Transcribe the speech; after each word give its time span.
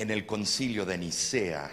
en 0.00 0.10
el 0.10 0.24
concilio 0.24 0.86
de 0.86 0.96
Nicea, 0.96 1.70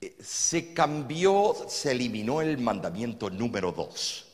eh, 0.00 0.16
se 0.18 0.72
cambió, 0.72 1.54
se 1.68 1.90
eliminó 1.90 2.40
el 2.40 2.56
mandamiento 2.56 3.28
número 3.28 3.72
dos 3.72 4.24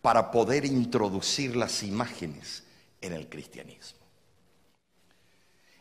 para 0.00 0.30
poder 0.30 0.64
introducir 0.64 1.54
las 1.54 1.82
imágenes 1.82 2.62
en 3.02 3.12
el 3.12 3.28
cristianismo. 3.28 3.98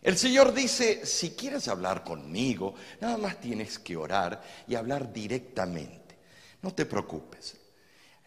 El 0.01 0.17
Señor 0.17 0.54
dice, 0.54 1.06
si 1.06 1.31
quieres 1.31 1.70
hablar 1.70 2.04
conmigo, 2.04 2.76
nada 3.00 3.18
más 3.18 3.40
tienes 3.40 3.79
que 3.79 3.96
orar 3.96 4.44
y 4.68 4.76
hablar 4.76 5.13
directamente. 5.13 6.18
No 6.62 6.74
te 6.74 6.86
preocupes. 6.86 7.56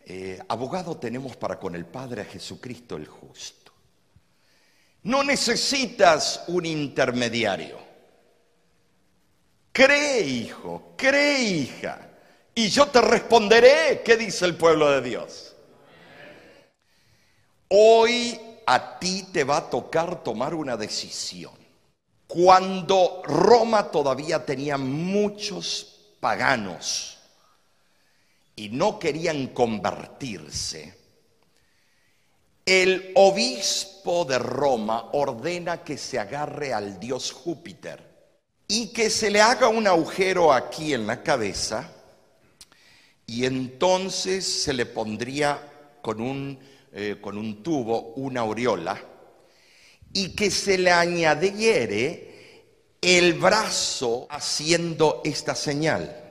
Eh, 0.06 0.40
abogado 0.48 0.96
tenemos 0.96 1.36
para 1.36 1.60
con 1.60 1.74
el 1.74 1.84
Padre 1.84 2.22
a 2.22 2.24
Jesucristo 2.24 2.96
el 2.96 3.06
justo. 3.06 3.65
No 5.06 5.22
necesitas 5.22 6.42
un 6.48 6.66
intermediario. 6.66 7.78
Cree, 9.70 10.20
hijo, 10.22 10.94
cree, 10.96 11.42
hija, 11.42 12.10
y 12.52 12.68
yo 12.70 12.88
te 12.88 13.00
responderé, 13.00 14.02
¿qué 14.04 14.16
dice 14.16 14.46
el 14.46 14.56
pueblo 14.56 14.90
de 14.90 15.02
Dios? 15.02 15.54
Hoy 17.68 18.36
a 18.66 18.98
ti 18.98 19.28
te 19.32 19.44
va 19.44 19.58
a 19.58 19.70
tocar 19.70 20.24
tomar 20.24 20.54
una 20.54 20.76
decisión 20.76 21.54
cuando 22.26 23.22
Roma 23.24 23.92
todavía 23.92 24.44
tenía 24.44 24.76
muchos 24.76 26.16
paganos 26.18 27.18
y 28.56 28.70
no 28.70 28.98
querían 28.98 29.46
convertirse, 29.48 30.95
el 32.66 33.12
obispo 33.14 34.24
de 34.24 34.40
Roma 34.40 35.10
ordena 35.12 35.84
que 35.84 35.96
se 35.96 36.18
agarre 36.18 36.72
al 36.72 36.98
dios 36.98 37.30
Júpiter 37.30 38.02
y 38.66 38.88
que 38.88 39.08
se 39.08 39.30
le 39.30 39.40
haga 39.40 39.68
un 39.68 39.86
agujero 39.86 40.52
aquí 40.52 40.92
en 40.92 41.06
la 41.06 41.22
cabeza 41.22 41.88
y 43.24 43.44
entonces 43.44 44.44
se 44.64 44.72
le 44.72 44.84
pondría 44.84 45.98
con 46.02 46.20
un, 46.20 46.58
eh, 46.92 47.18
con 47.20 47.38
un 47.38 47.62
tubo 47.62 48.14
una 48.16 48.40
aureola 48.40 49.00
y 50.12 50.34
que 50.34 50.50
se 50.50 50.76
le 50.76 50.90
añadiere 50.90 52.26
el 53.00 53.34
brazo 53.34 54.26
haciendo 54.28 55.20
esta 55.24 55.54
señal. 55.54 56.24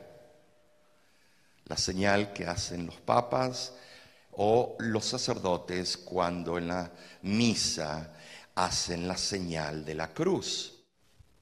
La 1.67 1.77
señal 1.77 2.33
que 2.33 2.45
hacen 2.45 2.86
los 2.86 2.95
papas 2.97 3.73
o 4.38 4.75
los 4.80 5.05
sacerdotes 5.05 5.97
cuando 5.97 6.58
en 6.58 6.67
la 6.67 6.91
misa 7.23 8.14
hacen 8.55 9.08
la 9.08 9.17
señal 9.17 9.83
de 9.86 9.95
la 9.95 10.14
cruz. 10.14 10.73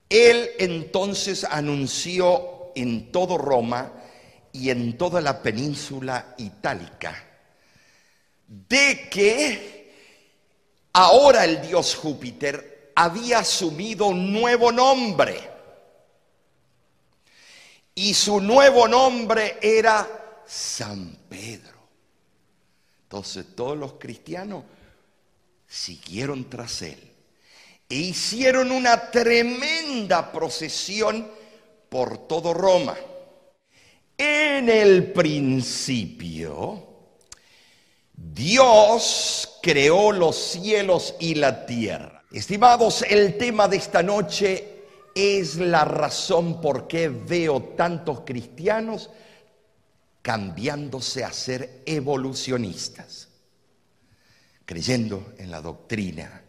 Él 0.09 0.51
entonces 0.59 1.43
anunció 1.43 2.71
en 2.75 3.11
todo 3.11 3.37
Roma 3.37 3.93
y 4.51 4.69
en 4.69 4.97
toda 4.97 5.21
la 5.21 5.41
península 5.41 6.35
itálica 6.37 7.15
de 8.47 9.09
que 9.09 9.73
Ahora 10.93 11.43
el 11.43 11.59
dios 11.67 11.95
Júpiter 11.95 12.91
había 12.95 13.39
asumido 13.39 14.05
un 14.05 14.31
nuevo 14.31 14.71
nombre. 14.71 15.49
Y 17.95 18.13
su 18.13 18.39
nuevo 18.39 18.87
nombre 18.87 19.57
era 19.59 20.43
San 20.45 21.17
Pedro. 21.27 21.72
Entonces 23.13 23.45
todos 23.55 23.77
los 23.77 23.93
cristianos 23.99 24.63
siguieron 25.67 26.49
tras 26.49 26.81
él 26.81 26.97
e 27.87 27.95
hicieron 27.95 28.71
una 28.71 29.11
tremenda 29.11 30.31
procesión 30.31 31.27
por 31.89 32.27
todo 32.27 32.55
Roma. 32.55 32.97
En 34.17 34.67
el 34.67 35.13
principio, 35.13 36.87
Dios 38.13 39.59
creó 39.61 40.11
los 40.11 40.35
cielos 40.35 41.13
y 41.19 41.35
la 41.35 41.67
tierra. 41.67 42.23
Estimados, 42.31 43.05
el 43.07 43.37
tema 43.37 43.67
de 43.67 43.77
esta 43.77 44.01
noche 44.01 44.85
es 45.13 45.57
la 45.57 45.85
razón 45.85 46.59
por 46.59 46.87
qué 46.87 47.09
veo 47.09 47.61
tantos 47.77 48.21
cristianos 48.21 49.11
cambiándose 50.23 51.23
a 51.23 51.31
ser 51.31 51.83
evolucionistas, 51.85 53.27
creyendo 54.65 55.33
en 55.37 55.51
la 55.51 55.61
doctrina 55.61 56.41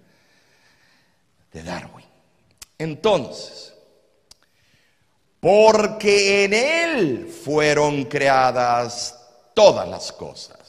de 1.52 1.62
Darwin. 1.62 2.06
Entonces, 2.78 3.74
porque 5.40 6.44
en 6.44 6.54
Él 6.54 7.28
fueron 7.28 8.06
creadas 8.06 9.14
todas 9.52 9.86
las 9.86 10.10
cosas 10.10 10.64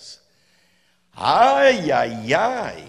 Ay, 1.16 1.92
ay, 1.92 2.34
ay. 2.34 2.88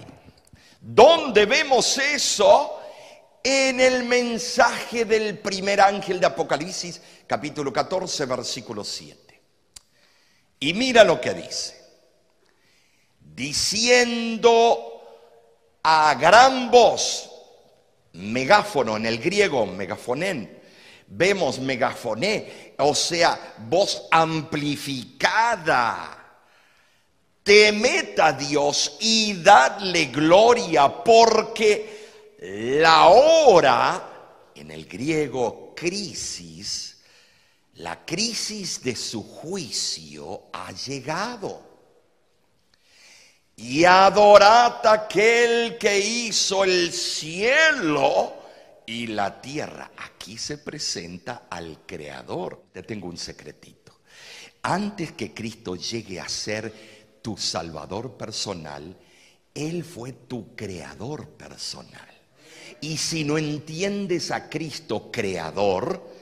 ¿Dónde 0.80 1.46
vemos 1.46 1.98
eso? 1.98 2.80
En 3.42 3.78
el 3.80 4.04
mensaje 4.04 5.04
del 5.04 5.38
primer 5.38 5.80
ángel 5.80 6.18
de 6.18 6.26
Apocalipsis, 6.26 7.00
capítulo 7.26 7.72
14, 7.72 8.24
versículo 8.26 8.82
7. 8.82 9.25
Y 10.60 10.74
mira 10.74 11.02
lo 11.04 11.20
que 11.20 11.34
dice. 11.34 11.74
Diciendo 13.20 15.02
a 15.82 16.14
gran 16.14 16.70
voz, 16.70 17.30
megáfono 18.12 18.96
en 18.96 19.06
el 19.06 19.18
griego, 19.18 19.66
megafonén, 19.66 20.62
vemos 21.08 21.58
megafoné, 21.58 22.74
o 22.78 22.94
sea, 22.94 23.54
voz 23.58 24.06
amplificada 24.10 26.16
temed 27.46 28.18
a 28.18 28.32
Dios 28.32 28.96
y 28.98 29.34
dadle 29.34 30.06
gloria, 30.06 30.88
porque 30.88 32.34
la 32.40 33.06
hora, 33.06 34.50
en 34.52 34.72
el 34.72 34.84
griego 34.86 35.72
crisis, 35.76 36.95
la 37.76 38.04
crisis 38.04 38.82
de 38.82 38.96
su 38.96 39.22
juicio 39.22 40.44
ha 40.52 40.72
llegado. 40.72 41.62
Y 43.56 43.84
adorad 43.84 44.86
aquel 44.86 45.78
que 45.78 45.98
hizo 45.98 46.64
el 46.64 46.92
cielo 46.92 48.34
y 48.86 49.08
la 49.08 49.40
tierra. 49.40 49.90
Aquí 49.96 50.36
se 50.36 50.58
presenta 50.58 51.46
al 51.50 51.80
Creador. 51.86 52.64
Te 52.72 52.82
tengo 52.82 53.08
un 53.08 53.16
secretito. 53.16 54.00
Antes 54.62 55.12
que 55.12 55.32
Cristo 55.32 55.76
llegue 55.76 56.20
a 56.20 56.28
ser 56.28 57.18
tu 57.22 57.36
salvador 57.36 58.16
personal, 58.16 58.96
Él 59.54 59.84
fue 59.84 60.12
tu 60.12 60.54
creador 60.54 61.28
personal. 61.30 62.08
Y 62.80 62.96
si 62.98 63.24
no 63.24 63.38
entiendes 63.38 64.30
a 64.30 64.48
Cristo 64.50 65.10
creador, 65.10 66.15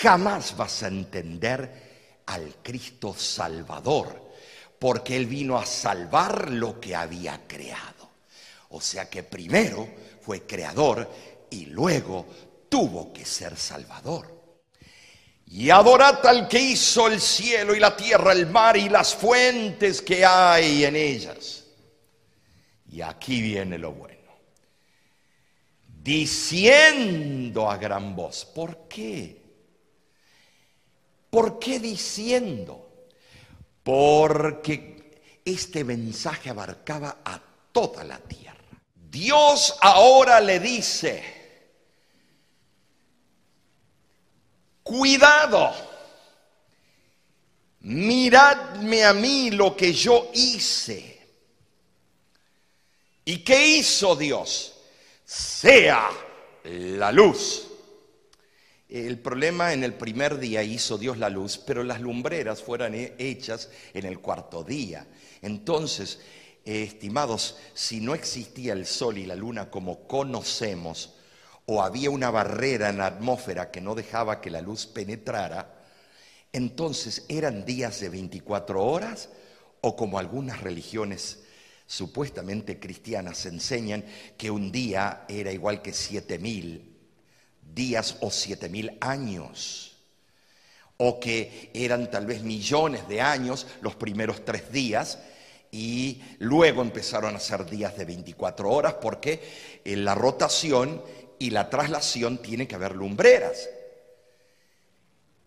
jamás 0.00 0.56
vas 0.56 0.82
a 0.82 0.88
entender 0.88 2.22
al 2.26 2.56
Cristo 2.62 3.14
salvador, 3.14 4.32
porque 4.78 5.16
Él 5.16 5.26
vino 5.26 5.58
a 5.58 5.66
salvar 5.66 6.50
lo 6.50 6.80
que 6.80 6.94
había 6.94 7.46
creado. 7.46 8.10
O 8.70 8.80
sea 8.80 9.08
que 9.08 9.22
primero 9.22 9.88
fue 10.20 10.42
creador 10.42 11.08
y 11.50 11.66
luego 11.66 12.26
tuvo 12.68 13.12
que 13.12 13.24
ser 13.24 13.56
salvador 13.56 14.34
y 15.46 15.70
adorad 15.70 16.26
al 16.26 16.48
que 16.48 16.58
hizo 16.58 17.06
el 17.06 17.20
cielo 17.20 17.74
y 17.74 17.80
la 17.80 17.96
tierra, 17.96 18.32
el 18.32 18.46
mar 18.46 18.76
y 18.76 18.88
las 18.88 19.14
fuentes 19.14 20.02
que 20.02 20.24
hay 20.24 20.84
en 20.84 20.96
ellas. 20.96 21.64
Y 22.90 23.00
aquí 23.00 23.40
viene 23.40 23.78
lo 23.78 23.92
bueno. 23.92 24.14
Diciendo 25.86 27.70
a 27.70 27.76
gran 27.76 28.16
voz, 28.16 28.44
¿por 28.46 28.88
qué? 28.88 29.43
¿Por 31.34 31.58
qué 31.58 31.80
diciendo? 31.80 33.08
Porque 33.82 35.40
este 35.44 35.82
mensaje 35.82 36.50
abarcaba 36.50 37.22
a 37.24 37.42
toda 37.72 38.04
la 38.04 38.18
tierra. 38.18 38.54
Dios 38.94 39.76
ahora 39.80 40.40
le 40.40 40.60
dice, 40.60 41.24
cuidado, 44.84 45.74
miradme 47.80 49.04
a 49.04 49.12
mí 49.12 49.50
lo 49.50 49.76
que 49.76 49.92
yo 49.92 50.30
hice. 50.34 51.20
¿Y 53.24 53.38
qué 53.38 53.78
hizo 53.78 54.14
Dios? 54.14 54.76
Sea 55.24 56.10
la 56.62 57.10
luz. 57.10 57.73
El 58.94 59.18
problema 59.18 59.72
en 59.72 59.82
el 59.82 59.94
primer 59.94 60.38
día 60.38 60.62
hizo 60.62 60.96
Dios 60.98 61.18
la 61.18 61.28
luz, 61.28 61.58
pero 61.58 61.82
las 61.82 62.00
lumbreras 62.00 62.62
fueron 62.62 62.94
hechas 62.94 63.68
en 63.92 64.06
el 64.06 64.20
cuarto 64.20 64.62
día. 64.62 65.04
Entonces, 65.42 66.20
estimados, 66.64 67.56
si 67.74 68.00
no 68.00 68.14
existía 68.14 68.72
el 68.72 68.86
sol 68.86 69.18
y 69.18 69.26
la 69.26 69.34
luna 69.34 69.68
como 69.68 70.06
conocemos, 70.06 71.16
o 71.66 71.82
había 71.82 72.08
una 72.08 72.30
barrera 72.30 72.88
en 72.88 72.98
la 72.98 73.06
atmósfera 73.06 73.72
que 73.72 73.80
no 73.80 73.96
dejaba 73.96 74.40
que 74.40 74.50
la 74.50 74.60
luz 74.60 74.86
penetrara, 74.86 75.74
entonces 76.52 77.24
eran 77.28 77.64
días 77.64 77.98
de 77.98 78.10
24 78.10 78.80
horas 78.80 79.28
o 79.80 79.96
como 79.96 80.20
algunas 80.20 80.60
religiones 80.60 81.42
supuestamente 81.88 82.78
cristianas 82.78 83.44
enseñan 83.44 84.04
que 84.36 84.52
un 84.52 84.70
día 84.70 85.24
era 85.28 85.50
igual 85.50 85.82
que 85.82 85.92
siete 85.92 86.38
mil 86.38 86.93
días 87.74 88.16
o 88.20 88.30
siete 88.30 88.68
mil 88.68 88.96
años, 89.00 89.96
o 90.96 91.18
que 91.18 91.70
eran 91.74 92.10
tal 92.10 92.26
vez 92.26 92.42
millones 92.42 93.08
de 93.08 93.20
años 93.20 93.66
los 93.80 93.96
primeros 93.96 94.44
tres 94.44 94.70
días, 94.70 95.18
y 95.70 96.22
luego 96.38 96.82
empezaron 96.82 97.34
a 97.34 97.40
ser 97.40 97.66
días 97.66 97.96
de 97.96 98.04
24 98.04 98.70
horas 98.70 98.94
porque 99.02 99.42
en 99.84 100.04
la 100.04 100.14
rotación 100.14 101.02
y 101.38 101.50
la 101.50 101.68
traslación 101.68 102.38
tiene 102.38 102.68
que 102.68 102.76
haber 102.76 102.94
lumbreras. 102.94 103.68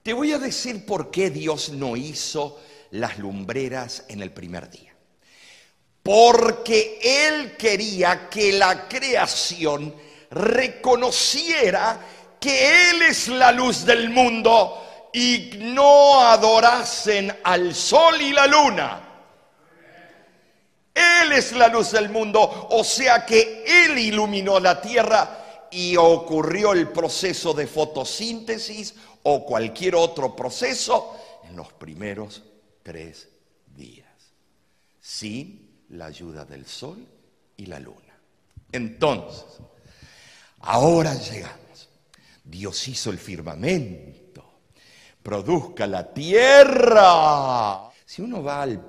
Te 0.03 0.12
voy 0.12 0.33
a 0.33 0.38
decir 0.38 0.85
por 0.85 1.12
qué 1.12 1.29
Dios 1.29 1.69
no 1.69 1.95
hizo 1.95 2.59
las 2.91 3.19
lumbreras 3.19 4.03
en 4.09 4.21
el 4.21 4.31
primer 4.31 4.69
día. 4.69 4.94
Porque 6.03 7.00
Él 7.01 7.56
quería 7.57 8.29
que 8.29 8.53
la 8.53 8.88
creación 8.88 9.95
reconociera 10.29 12.00
que 12.39 12.89
Él 12.92 13.01
es 13.04 13.28
la 13.28 13.51
luz 13.51 13.86
del 13.86 14.10
mundo 14.10 15.10
y 15.13 15.51
no 15.57 16.22
adorasen 16.22 17.36
al 17.44 17.74
sol 17.74 18.22
y 18.22 18.31
la 18.31 18.48
luna. 18.48 19.04
Él 20.94 21.31
es 21.31 21.51
la 21.51 21.68
luz 21.68 21.92
del 21.92 22.10
mundo, 22.10 22.68
o 22.72 22.84
sea 22.84 23.25
que 23.25 23.63
Él 23.66 23.98
iluminó 24.00 24.60
la 24.60 24.81
tierra 24.81 25.68
y 25.72 25.95
ocurrió 25.95 26.74
el 26.74 26.89
proceso 26.89 27.54
de 27.54 27.68
fotosíntesis 27.68 28.95
o 29.24 29.45
cualquier 29.45 29.95
otro 29.95 30.36
proceso 30.36 31.16
en 31.48 31.56
los 31.56 31.72
primeros 31.74 32.44
tres 32.81 33.28
días, 33.75 34.07
sin 35.00 35.86
la 35.89 36.06
ayuda 36.06 36.45
del 36.45 36.66
sol 36.66 37.06
y 37.57 37.66
la 37.68 37.80
luna. 37.80 38.19
Entonces, 38.72 39.45
ahora 40.62 41.13
llegamos. 41.13 41.67
Dios 42.50 42.88
hizo 42.88 43.10
el 43.12 43.18
firmamento, 43.18 44.62
produzca 45.22 45.86
la 45.86 46.14
tierra. 46.14 47.90
Si 48.06 48.22
uno 48.22 48.42
va 48.42 48.62
al, 48.64 48.82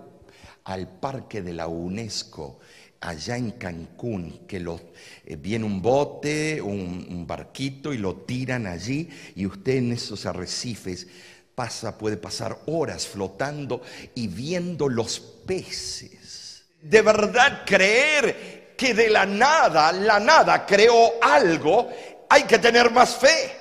al 0.64 0.88
parque 1.00 1.42
de 1.42 1.52
la 1.52 1.66
UNESCO, 1.66 2.60
allá 3.00 3.36
en 3.36 3.52
Cancún, 3.52 4.46
que 4.46 4.60
lo, 4.60 4.80
eh, 5.24 5.36
viene 5.36 5.64
un 5.64 5.82
bote, 5.82 6.62
un, 6.62 7.06
un 7.10 7.26
barquito 7.26 7.92
y 7.92 7.98
lo 7.98 8.16
tiran 8.16 8.66
allí 8.66 9.08
y 9.34 9.46
usted 9.46 9.76
en 9.76 9.92
esos 9.92 10.26
arrecifes 10.26 11.06
pasa, 11.54 11.98
puede 11.98 12.16
pasar 12.16 12.56
horas 12.66 13.08
flotando 13.08 13.82
y 14.14 14.28
viendo 14.28 14.88
los 14.88 15.18
peces. 15.18 16.64
De 16.80 17.02
verdad 17.02 17.64
creer 17.66 18.58
que 18.78 18.94
de 18.94 19.10
la 19.10 19.26
nada, 19.26 19.90
la 19.90 20.20
nada 20.20 20.64
creó 20.64 21.14
algo, 21.20 21.90
hay 22.28 22.44
que 22.44 22.58
tener 22.58 22.90
más 22.90 23.16
fe. 23.16 23.56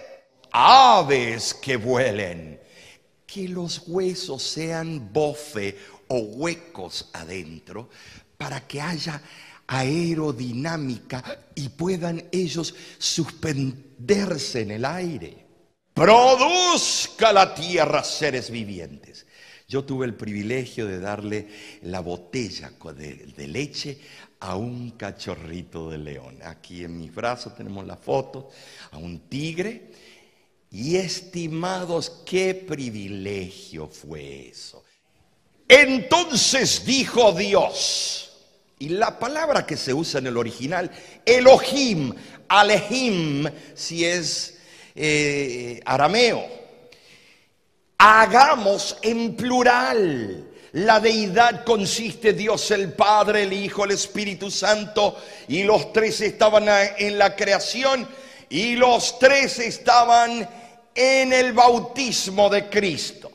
Aves 0.51 1.53
que 1.53 1.77
vuelen, 1.77 2.59
que 3.25 3.47
los 3.47 3.83
huesos 3.87 4.43
sean 4.43 5.11
bofe 5.11 5.77
o 6.07 6.19
huecos 6.19 7.09
adentro 7.13 7.89
para 8.37 8.65
que 8.65 8.81
haya 8.81 9.21
aerodinámica 9.67 11.23
y 11.53 11.69
puedan 11.69 12.23
ellos 12.31 12.73
suspenderse 12.97 14.61
en 14.61 14.71
el 14.71 14.85
aire. 14.85 15.45
Produzca 15.93 17.33
la 17.33 17.53
tierra 17.53 18.03
seres 18.03 18.49
vivientes. 18.49 19.25
Yo 19.67 19.83
tuve 19.83 20.05
el 20.05 20.13
privilegio 20.15 20.85
de 20.85 20.99
darle 20.99 21.47
la 21.81 21.99
botella 21.99 22.71
de, 22.95 23.15
de, 23.35 23.47
leche 23.47 23.99
a 24.39 24.55
un 24.55 24.91
cachorrito 24.91 25.89
de 25.89 25.97
león. 25.97 26.39
Aquí 26.43 26.83
en 26.83 26.97
mis 26.97 27.13
brazos 27.13 27.55
tenemos 27.55 27.85
la 27.85 27.95
foto, 27.95 28.49
a 28.91 28.97
un 28.97 29.19
tigre. 29.29 29.91
Y 30.69 30.97
estimados, 30.97 32.23
qué 32.25 32.53
privilegio 32.53 33.87
fue 33.87 34.49
eso. 34.49 34.83
Entonces 35.67 36.85
dijo 36.85 37.31
Dios, 37.33 38.31
y 38.79 38.89
la 38.89 39.17
palabra 39.17 39.65
que 39.65 39.75
se 39.75 39.93
usa 39.93 40.19
en 40.19 40.27
el 40.27 40.37
original, 40.37 40.91
Elohim, 41.25 42.13
Alehim, 42.47 43.49
si 43.73 44.05
es 44.05 44.57
eh, 44.95 45.79
arameo. 45.85 46.45
Hagamos 47.97 48.97
en 49.01 49.35
plural. 49.35 50.46
La 50.73 50.99
deidad 50.99 51.63
consiste 51.63 52.33
Dios 52.33 52.71
el 52.71 52.93
Padre, 52.93 53.43
el 53.43 53.53
Hijo, 53.53 53.85
el 53.85 53.91
Espíritu 53.91 54.51
Santo, 54.51 55.17
y 55.47 55.63
los 55.63 55.93
tres 55.93 56.21
estaban 56.21 56.65
en 56.97 57.17
la 57.17 57.35
creación 57.35 58.07
y 58.49 58.75
los 58.75 59.19
tres 59.19 59.59
estaban 59.59 60.47
en 60.93 61.33
el 61.33 61.53
bautismo 61.53 62.49
de 62.49 62.69
Cristo. 62.69 63.31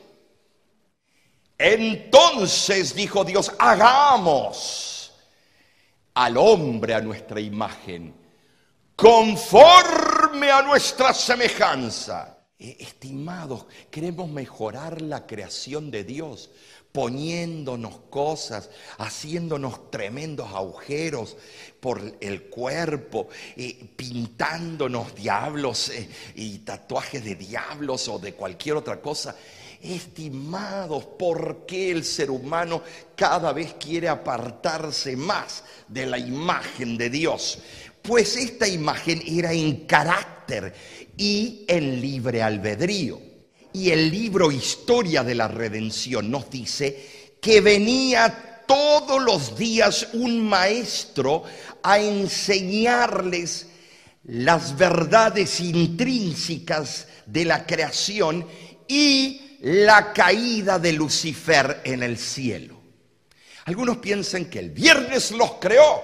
Entonces 1.57 2.93
dijo 2.93 3.23
Dios, 3.23 3.51
hagamos 3.57 5.13
al 6.13 6.37
hombre 6.37 6.93
a 6.93 7.01
nuestra 7.01 7.39
imagen, 7.39 8.13
conforme 8.95 10.51
a 10.51 10.61
nuestra 10.61 11.13
semejanza. 11.13 12.37
Eh, 12.59 12.77
estimados, 12.79 13.65
queremos 13.89 14.29
mejorar 14.29 15.01
la 15.01 15.25
creación 15.25 15.89
de 15.89 16.03
Dios, 16.03 16.49
poniéndonos 16.93 18.01
cosas, 18.11 18.69
haciéndonos 18.99 19.89
tremendos 19.89 20.53
agujeros 20.53 21.35
por 21.79 21.99
el 22.21 22.43
cuerpo, 22.43 23.29
eh, 23.57 23.89
pintándonos 23.95 25.15
diablos 25.15 25.89
eh, 25.89 26.07
y 26.35 26.59
tatuajes 26.59 27.25
de 27.25 27.33
diablos 27.33 28.07
o 28.07 28.19
de 28.19 28.35
cualquier 28.35 28.75
otra 28.75 29.01
cosa. 29.01 29.35
Estimados, 29.81 31.03
¿por 31.17 31.65
qué 31.65 31.89
el 31.89 32.05
ser 32.05 32.29
humano 32.29 32.83
cada 33.15 33.51
vez 33.53 33.73
quiere 33.73 34.07
apartarse 34.07 35.17
más 35.17 35.63
de 35.87 36.05
la 36.05 36.19
imagen 36.19 36.95
de 36.95 37.09
Dios? 37.09 37.57
Pues 38.03 38.37
esta 38.37 38.67
imagen 38.67 39.19
era 39.25 39.51
en 39.51 39.87
carácter 39.87 40.75
y 41.17 41.65
en 41.67 41.99
libre 41.99 42.43
albedrío. 42.43 43.32
Y 43.73 43.89
el 43.89 44.11
libro 44.11 44.51
Historia 44.51 45.23
de 45.23 45.35
la 45.35 45.47
Redención 45.47 46.29
nos 46.29 46.49
dice 46.49 47.35
que 47.41 47.59
venía 47.59 48.63
todos 48.67 49.21
los 49.21 49.57
días 49.57 50.09
un 50.13 50.47
maestro 50.47 51.43
a 51.81 51.99
enseñarles 51.99 53.67
las 54.25 54.77
verdades 54.77 55.59
intrínsecas 55.59 57.07
de 57.25 57.45
la 57.45 57.65
creación 57.65 58.47
y 58.87 59.57
la 59.61 60.13
caída 60.13 60.79
de 60.79 60.93
Lucifer 60.93 61.81
en 61.83 62.03
el 62.03 62.17
cielo. 62.17 62.79
Algunos 63.65 63.97
piensan 63.97 64.45
que 64.45 64.59
el 64.59 64.69
viernes 64.69 65.31
los 65.31 65.53
creó, 65.53 66.01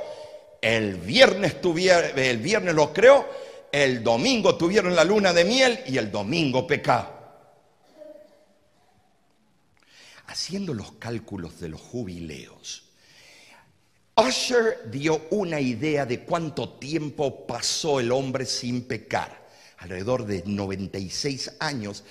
el 0.62 0.96
viernes, 0.96 1.62
tuvieron, 1.62 2.18
el 2.18 2.38
viernes 2.38 2.74
los 2.74 2.90
creó, 2.90 3.28
el 3.72 4.04
domingo 4.04 4.56
tuvieron 4.56 4.96
la 4.96 5.04
luna 5.04 5.34
de 5.34 5.44
miel 5.44 5.80
y 5.86 5.98
el 5.98 6.12
domingo 6.12 6.66
pecado. 6.66 7.19
Haciendo 10.29 10.75
los 10.75 10.91
cálculos 10.93 11.59
de 11.59 11.69
los 11.69 11.81
jubileos, 11.81 12.83
Usher 14.15 14.91
dio 14.91 15.25
una 15.31 15.59
idea 15.59 16.05
de 16.05 16.24
cuánto 16.24 16.74
tiempo 16.74 17.48
pasó 17.48 18.00
el 18.00 18.12
hombre 18.12 18.45
sin 18.45 18.83
pecar, 18.83 19.50
alrededor 19.79 20.27
de 20.27 20.43
96 20.45 21.53
años 21.59 22.03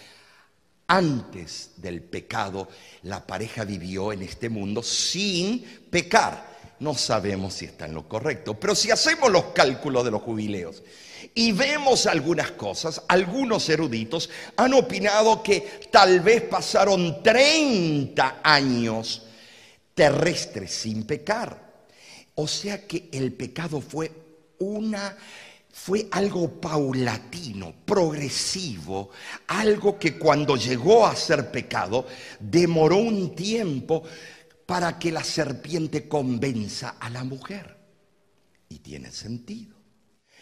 antes 0.88 1.75
del 1.76 2.02
pecado, 2.02 2.68
la 3.02 3.25
pareja 3.25 3.62
vivió 3.62 4.12
en 4.12 4.22
este 4.22 4.48
mundo 4.48 4.82
sin 4.82 5.62
pecar. 5.88 6.58
No 6.80 6.94
sabemos 6.94 7.54
si 7.54 7.66
está 7.66 7.87
en 7.87 7.94
lo 7.94 8.08
correcto, 8.08 8.58
pero 8.58 8.75
si 8.75 8.90
hacemos 8.90 9.30
los 9.30 9.44
cálculos 9.52 10.04
de 10.04 10.10
los 10.10 10.22
jubileos 10.22 10.82
y 11.34 11.52
vemos 11.52 12.06
algunas 12.06 12.52
cosas, 12.52 13.02
algunos 13.08 13.68
eruditos 13.68 14.28
han 14.56 14.75
opinado 14.75 15.42
que 15.42 15.80
tal 15.90 16.20
vez 16.20 16.42
pasaron 16.42 17.22
30 17.22 18.40
años 18.42 19.22
terrestres 19.94 20.72
sin 20.72 21.04
pecar. 21.04 21.68
O 22.34 22.46
sea 22.46 22.87
que 22.87 23.08
el 23.12 23.32
pecado 23.32 23.80
fue 23.80 24.12
una 24.58 25.16
fue 25.78 26.08
algo 26.10 26.60
paulatino, 26.60 27.72
progresivo, 27.84 29.10
algo 29.46 29.96
que 29.96 30.18
cuando 30.18 30.56
llegó 30.56 31.06
a 31.06 31.14
ser 31.14 31.52
pecado, 31.52 32.04
demoró 32.40 32.96
un 32.96 33.37
tiempo 33.37 34.02
para 34.66 34.98
que 34.98 35.12
la 35.12 35.22
serpiente 35.22 36.08
convenza 36.08 36.96
a 36.98 37.08
la 37.10 37.22
mujer. 37.22 37.76
Y 38.68 38.80
tiene 38.80 39.12
sentido. 39.12 39.77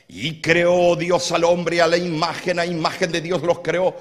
Y 0.09 0.41
creó 0.41 0.95
Dios 0.95 1.33
al 1.33 1.45
hombre 1.45 1.81
a 1.81 1.87
la 1.87 1.97
imagen, 1.97 2.59
a 2.59 2.67
imagen 2.67 3.11
de 3.11 3.21
Dios 3.21 3.43
los 3.43 3.59
creó. 3.61 3.95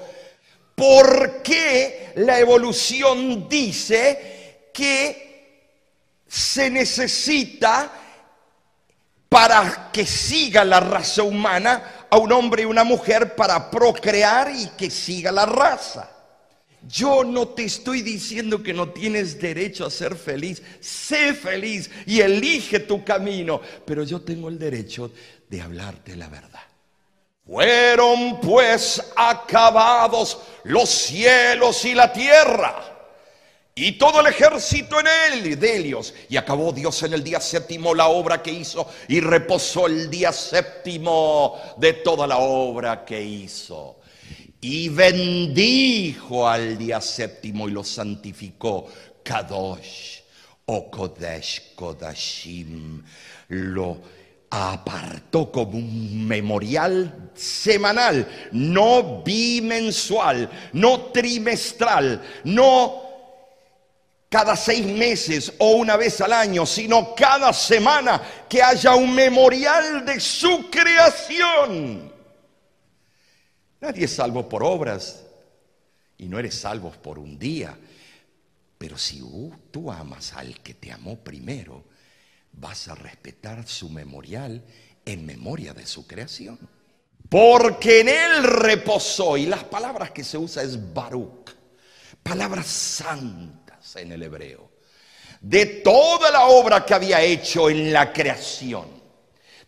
¿Por 0.74 1.42
qué 1.42 2.12
la 2.16 2.38
evolución 2.38 3.48
dice 3.48 4.68
que 4.72 5.70
se 6.28 6.70
necesita 6.70 7.90
para 9.28 9.90
que 9.92 10.06
siga 10.06 10.64
la 10.64 10.80
raza 10.80 11.22
humana 11.22 12.06
a 12.08 12.18
un 12.18 12.30
hombre 12.32 12.62
y 12.62 12.66
una 12.66 12.84
mujer 12.84 13.34
para 13.34 13.70
procrear 13.70 14.52
y 14.54 14.68
que 14.76 14.90
siga 14.90 15.32
la 15.32 15.46
raza? 15.46 16.12
Yo 16.88 17.24
no 17.24 17.48
te 17.48 17.64
estoy 17.64 18.02
diciendo 18.02 18.62
que 18.62 18.72
no 18.72 18.90
tienes 18.90 19.40
derecho 19.40 19.86
a 19.86 19.90
ser 19.90 20.14
feliz. 20.14 20.62
Sé 20.78 21.34
feliz 21.34 21.90
y 22.06 22.20
elige 22.20 22.80
tu 22.80 23.04
camino. 23.04 23.60
Pero 23.84 24.04
yo 24.04 24.20
tengo 24.20 24.48
el 24.48 24.58
derecho 24.58 25.10
de 25.48 25.60
hablarte 25.60 26.16
la 26.16 26.28
verdad. 26.28 26.60
Fueron 27.46 28.40
pues 28.40 29.02
acabados 29.16 30.38
los 30.64 30.88
cielos 30.88 31.84
y 31.84 31.94
la 31.94 32.12
tierra 32.12 32.96
y 33.78 33.92
todo 33.92 34.20
el 34.20 34.28
ejército 34.28 34.98
en 34.98 35.06
él 35.06 35.60
de 35.60 35.76
Helios. 35.76 36.14
Y 36.30 36.38
acabó 36.38 36.72
Dios 36.72 37.02
en 37.02 37.12
el 37.12 37.22
día 37.22 37.40
séptimo 37.40 37.94
la 37.94 38.08
obra 38.08 38.42
que 38.42 38.50
hizo 38.50 38.88
y 39.06 39.20
reposó 39.20 39.86
el 39.86 40.08
día 40.08 40.32
séptimo 40.32 41.60
de 41.76 41.92
toda 41.92 42.26
la 42.26 42.38
obra 42.38 43.04
que 43.04 43.22
hizo. 43.22 44.00
Y 44.62 44.88
bendijo 44.88 46.48
al 46.48 46.78
día 46.78 47.02
séptimo 47.02 47.68
y 47.68 47.72
lo 47.72 47.84
santificó. 47.84 48.88
Kadosh 49.22 50.20
o 50.64 50.90
Kodesh 50.90 51.74
Kodashim 51.74 53.04
lo 53.48 54.00
apartó 54.50 55.50
como 55.50 55.78
un 55.78 56.26
memorial 56.26 57.30
semanal, 57.34 58.26
no 58.52 59.22
bimensual, 59.22 60.50
no 60.72 61.06
trimestral, 61.06 62.22
no 62.44 63.02
cada 64.28 64.56
seis 64.56 64.84
meses 64.86 65.52
o 65.58 65.72
una 65.72 65.96
vez 65.96 66.20
al 66.20 66.32
año, 66.32 66.66
sino 66.66 67.14
cada 67.14 67.52
semana 67.52 68.20
que 68.48 68.62
haya 68.62 68.94
un 68.94 69.14
memorial 69.14 70.04
de 70.04 70.20
su 70.20 70.68
creación. 70.70 72.12
Nadie 73.80 74.04
es 74.04 74.14
salvo 74.14 74.48
por 74.48 74.64
obras 74.64 75.22
y 76.18 76.26
no 76.26 76.38
eres 76.38 76.54
salvo 76.54 76.90
por 76.90 77.18
un 77.18 77.38
día. 77.38 77.76
Pero 78.78 78.98
si 78.98 79.22
tú 79.70 79.90
amas 79.90 80.32
al 80.34 80.60
que 80.60 80.74
te 80.74 80.92
amó 80.92 81.16
primero, 81.16 81.84
vas 82.56 82.88
a 82.88 82.94
respetar 82.94 83.66
su 83.66 83.88
memorial 83.90 84.64
en 85.04 85.26
memoria 85.26 85.72
de 85.72 85.86
su 85.86 86.06
creación. 86.06 86.58
Porque 87.28 88.00
en 88.00 88.08
él 88.08 88.44
reposó, 88.44 89.36
y 89.36 89.46
las 89.46 89.64
palabras 89.64 90.10
que 90.10 90.24
se 90.24 90.38
usa 90.38 90.62
es 90.62 90.92
Baruch, 90.94 91.50
palabras 92.22 92.66
santas 92.66 93.96
en 93.96 94.12
el 94.12 94.22
hebreo, 94.22 94.70
de 95.40 95.66
toda 95.66 96.30
la 96.30 96.46
obra 96.46 96.84
que 96.84 96.94
había 96.94 97.20
hecho 97.22 97.68
en 97.68 97.92
la 97.92 98.12
creación. 98.12 98.96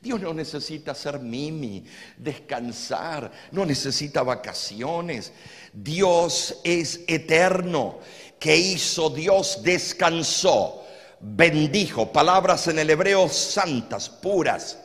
Dios 0.01 0.21
no 0.21 0.33
necesita 0.33 0.95
ser 0.95 1.19
mimi, 1.19 1.85
descansar, 2.17 3.31
no 3.51 3.67
necesita 3.67 4.23
vacaciones. 4.23 5.33
Dios 5.73 6.61
es 6.63 7.01
eterno. 7.09 7.99
que 8.39 8.57
hizo 8.57 9.11
Dios? 9.11 9.61
Descansó 9.65 10.88
bendijo, 11.21 12.13
palabras 12.13 12.69
en 12.69 12.79
el 12.79 12.91
hebreo 12.91 13.29
santas, 13.29 14.09
puras, 14.09 14.79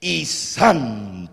y 0.00 0.24
santificó. 0.24 1.30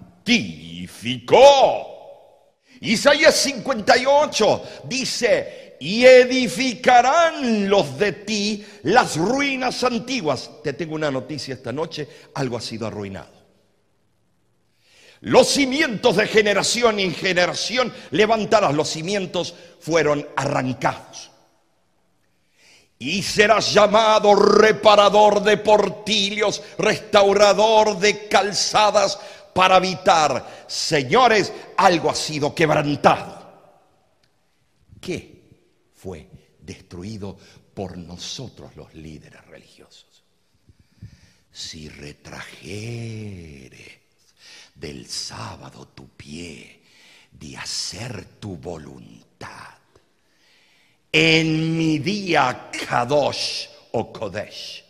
Isaías 2.82 3.36
58 3.36 4.64
dice, 4.86 5.78
y 5.80 6.06
edificarán 6.06 7.70
los 7.70 7.98
de 7.98 8.12
ti 8.12 8.66
las 8.84 9.16
ruinas 9.18 9.84
antiguas. 9.84 10.50
Te 10.64 10.74
tengo 10.74 10.96
una 10.96 11.12
noticia 11.12 11.54
esta 11.54 11.72
noche, 11.72 12.08
algo 12.36 12.58
ha 12.58 12.62
sido 12.62 12.88
arruinado. 12.88 13.44
Los 15.22 15.48
cimientos 15.48 16.18
de 16.18 16.28
generación 16.28 17.00
en 17.00 17.14
generación 17.14 17.94
levantarás, 18.12 18.74
los 18.74 18.90
cimientos 18.90 19.56
fueron 19.80 20.28
arrancados 20.36 21.33
y 23.04 23.22
serás 23.22 23.74
llamado 23.74 24.34
reparador 24.34 25.44
de 25.44 25.58
portillos, 25.58 26.64
restaurador 26.78 28.00
de 28.00 28.30
calzadas 28.30 29.20
para 29.54 29.76
habitar. 29.76 30.66
Señores, 30.68 31.52
algo 31.76 32.10
ha 32.10 32.16
sido 32.16 32.56
quebrantado. 32.56 33.44
¿Qué 35.02 35.44
fue 35.94 36.30
destruido 36.62 37.38
por 37.74 37.98
nosotros 37.98 38.74
los 38.78 38.94
líderes 38.94 39.46
religiosos? 39.48 40.24
Si 41.52 41.90
retrajeres 41.90 44.00
del 44.76 45.10
sábado 45.10 45.90
tu 45.90 46.08
pie 46.08 46.84
de 47.32 47.58
hacer 47.58 48.40
tu 48.40 48.56
voluntad, 48.56 49.83
en 51.16 51.78
mi 51.78 52.00
día 52.00 52.72
Kadosh 52.72 53.68
o 53.92 54.12
Kodesh. 54.12 54.84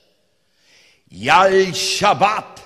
Y 1.10 1.28
al 1.28 1.74
Shabbat 1.74 2.62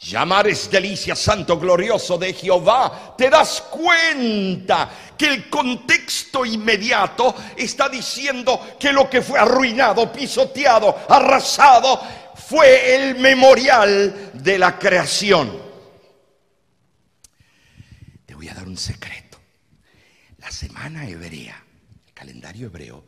llamares 0.00 0.70
delicia 0.70 1.16
santo 1.16 1.58
glorioso 1.58 2.18
de 2.18 2.34
Jehová, 2.34 3.14
te 3.16 3.30
das 3.30 3.62
cuenta 3.62 4.90
que 5.16 5.26
el 5.26 5.48
contexto 5.48 6.44
inmediato 6.44 7.34
está 7.56 7.88
diciendo 7.88 8.76
que 8.78 8.92
lo 8.92 9.08
que 9.08 9.22
fue 9.22 9.38
arruinado, 9.38 10.12
pisoteado, 10.12 11.06
arrasado, 11.08 12.00
fue 12.34 12.94
el 12.94 13.18
memorial 13.18 14.32
de 14.34 14.58
la 14.58 14.78
creación. 14.78 15.60
Te 18.26 18.34
voy 18.34 18.48
a 18.48 18.54
dar 18.54 18.68
un 18.68 18.76
secreto. 18.76 19.38
La 20.38 20.50
semana 20.52 21.08
hebrea 21.08 21.64
calendario 22.18 22.66
hebreo 22.66 23.04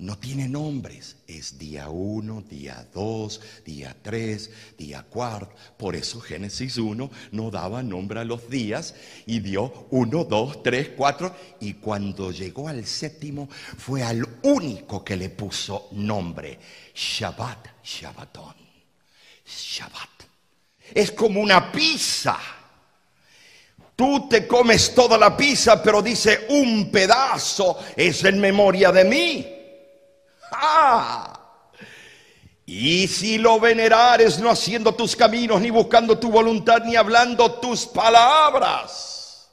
no 0.00 0.16
tiene 0.16 0.48
nombres. 0.48 1.16
Es 1.26 1.58
día 1.58 1.90
1, 1.90 2.44
día 2.48 2.88
2, 2.94 3.40
día 3.64 3.96
3, 4.02 4.50
día 4.78 5.04
4. 5.08 5.54
Por 5.76 5.94
eso 5.94 6.20
Génesis 6.20 6.78
1 6.78 7.10
no 7.32 7.50
daba 7.50 7.82
nombre 7.82 8.20
a 8.20 8.24
los 8.24 8.48
días 8.48 8.94
y 9.26 9.40
dio 9.40 9.86
1, 9.90 10.24
2, 10.24 10.62
3, 10.62 10.90
4. 10.96 11.36
Y 11.60 11.74
cuando 11.74 12.32
llegó 12.32 12.68
al 12.68 12.86
séptimo 12.86 13.48
fue 13.50 14.02
al 14.02 14.26
único 14.42 15.04
que 15.04 15.16
le 15.16 15.28
puso 15.28 15.88
nombre. 15.92 16.58
Shabbat, 16.94 17.84
Shabbatón. 17.84 18.54
Shabbat. 19.44 20.08
Es 20.94 21.12
como 21.12 21.40
una 21.40 21.70
pizza 21.70 22.38
Tú 24.00 24.28
te 24.30 24.46
comes 24.46 24.94
toda 24.94 25.18
la 25.18 25.36
pizza, 25.36 25.82
pero 25.82 26.00
dice 26.00 26.46
un 26.48 26.90
pedazo 26.90 27.78
es 27.94 28.24
en 28.24 28.40
memoria 28.40 28.90
de 28.90 29.04
mí. 29.04 29.46
¡Ah! 30.52 31.38
Y 32.64 33.06
si 33.08 33.36
lo 33.36 33.60
venerares 33.60 34.38
no 34.38 34.48
haciendo 34.48 34.94
tus 34.94 35.14
caminos, 35.14 35.60
ni 35.60 35.68
buscando 35.68 36.18
tu 36.18 36.30
voluntad, 36.30 36.82
ni 36.82 36.96
hablando 36.96 37.60
tus 37.60 37.84
palabras. 37.84 39.50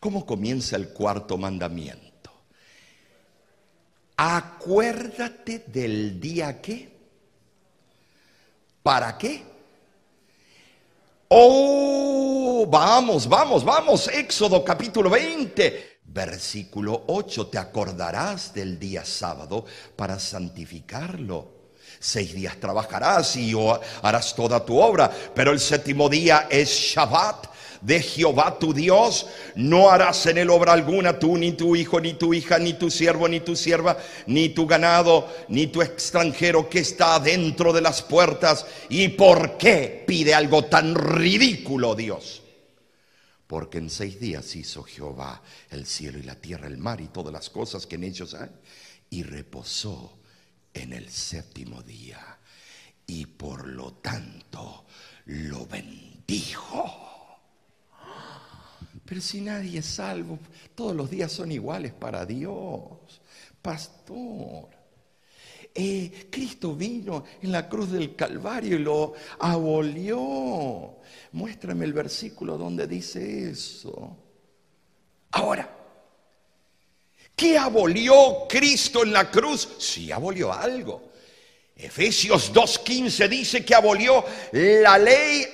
¿Cómo 0.00 0.26
comienza 0.26 0.74
el 0.74 0.88
cuarto 0.88 1.38
mandamiento? 1.38 2.32
Acuérdate 4.16 5.62
del 5.68 6.18
día 6.18 6.60
que. 6.60 6.92
¿Para 8.82 9.16
qué? 9.16 9.47
Oh, 11.30 12.66
vamos, 12.70 13.28
vamos, 13.28 13.62
vamos. 13.62 14.08
Éxodo 14.08 14.64
capítulo 14.64 15.10
20, 15.10 16.00
versículo 16.04 17.04
8. 17.06 17.48
Te 17.48 17.58
acordarás 17.58 18.54
del 18.54 18.78
día 18.78 19.04
sábado 19.04 19.66
para 19.94 20.18
santificarlo. 20.18 21.58
Seis 22.00 22.32
días 22.32 22.56
trabajarás 22.58 23.36
y 23.36 23.52
harás 24.00 24.34
toda 24.34 24.64
tu 24.64 24.78
obra, 24.78 25.10
pero 25.34 25.50
el 25.50 25.60
séptimo 25.60 26.08
día 26.08 26.46
es 26.48 26.70
Shabbat 26.70 27.48
de 27.80 28.02
Jehová 28.02 28.58
tu 28.58 28.72
Dios, 28.72 29.26
no 29.54 29.90
harás 29.90 30.26
en 30.26 30.38
él 30.38 30.50
obra 30.50 30.72
alguna 30.72 31.18
tú, 31.18 31.36
ni 31.36 31.52
tu 31.52 31.76
hijo, 31.76 32.00
ni 32.00 32.14
tu 32.14 32.34
hija, 32.34 32.58
ni 32.58 32.74
tu 32.74 32.90
siervo, 32.90 33.28
ni 33.28 33.40
tu 33.40 33.56
sierva, 33.56 33.96
ni 34.26 34.50
tu 34.50 34.66
ganado, 34.66 35.28
ni 35.48 35.66
tu 35.68 35.82
extranjero 35.82 36.68
que 36.68 36.80
está 36.80 37.18
dentro 37.18 37.72
de 37.72 37.80
las 37.80 38.02
puertas. 38.02 38.66
¿Y 38.88 39.08
por 39.08 39.56
qué 39.58 40.04
pide 40.06 40.34
algo 40.34 40.64
tan 40.64 40.94
ridículo 40.94 41.94
Dios? 41.94 42.42
Porque 43.46 43.78
en 43.78 43.90
seis 43.90 44.20
días 44.20 44.54
hizo 44.56 44.82
Jehová 44.82 45.42
el 45.70 45.86
cielo 45.86 46.18
y 46.18 46.22
la 46.22 46.34
tierra, 46.34 46.66
el 46.66 46.78
mar 46.78 47.00
y 47.00 47.08
todas 47.08 47.32
las 47.32 47.48
cosas 47.48 47.86
que 47.86 47.96
en 47.96 48.04
ellos 48.04 48.34
hay, 48.34 48.50
y 49.10 49.22
reposó 49.22 50.18
en 50.74 50.92
el 50.92 51.10
séptimo 51.10 51.82
día. 51.82 52.38
Y 53.06 53.24
por 53.24 53.66
lo 53.66 53.94
tanto 53.94 54.84
lo 55.24 55.66
bendijo 55.66 56.08
dijo. 56.28 57.07
Pero 59.08 59.22
si 59.22 59.40
nadie 59.40 59.78
es 59.78 59.86
salvo, 59.86 60.38
todos 60.74 60.94
los 60.94 61.08
días 61.08 61.32
son 61.32 61.50
iguales 61.50 61.94
para 61.94 62.26
Dios. 62.26 63.22
Pastor, 63.62 64.68
eh, 65.74 66.28
Cristo 66.30 66.74
vino 66.74 67.24
en 67.40 67.50
la 67.50 67.66
cruz 67.70 67.90
del 67.90 68.14
Calvario 68.14 68.76
y 68.76 68.80
lo 68.80 69.14
abolió. 69.38 70.96
Muéstrame 71.32 71.86
el 71.86 71.94
versículo 71.94 72.58
donde 72.58 72.86
dice 72.86 73.48
eso. 73.48 74.14
Ahora, 75.30 75.74
¿qué 77.34 77.56
abolió 77.56 78.46
Cristo 78.46 79.04
en 79.04 79.14
la 79.14 79.30
cruz? 79.30 79.76
Sí, 79.78 80.12
abolió 80.12 80.52
algo. 80.52 81.12
Efesios 81.74 82.52
2.15 82.52 83.26
dice 83.26 83.64
que 83.64 83.74
abolió 83.74 84.22
la 84.52 84.98
ley 84.98 85.46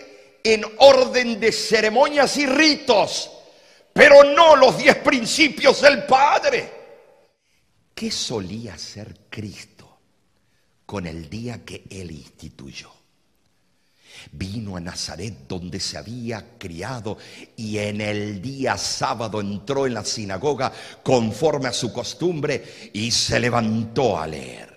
en 0.42 0.64
orden 0.78 1.38
de 1.38 1.52
ceremonias 1.52 2.36
y 2.36 2.46
ritos 2.46 3.30
pero 3.94 4.24
no 4.24 4.56
los 4.56 4.76
diez 4.76 4.96
principios 4.96 5.80
del 5.80 6.04
Padre. 6.04 6.72
¿Qué 7.94 8.10
solía 8.10 8.76
ser 8.76 9.20
Cristo 9.30 10.00
con 10.84 11.06
el 11.06 11.30
día 11.30 11.64
que 11.64 11.84
Él 11.88 12.10
instituyó? 12.10 12.90
Vino 14.32 14.76
a 14.76 14.80
Nazaret 14.80 15.46
donde 15.48 15.78
se 15.78 15.96
había 15.96 16.58
criado 16.58 17.18
y 17.56 17.78
en 17.78 18.00
el 18.00 18.42
día 18.42 18.76
sábado 18.76 19.40
entró 19.40 19.86
en 19.86 19.94
la 19.94 20.04
sinagoga 20.04 20.72
conforme 21.02 21.68
a 21.68 21.72
su 21.72 21.92
costumbre 21.92 22.90
y 22.92 23.10
se 23.10 23.38
levantó 23.38 24.18
a 24.18 24.26
leer 24.26 24.73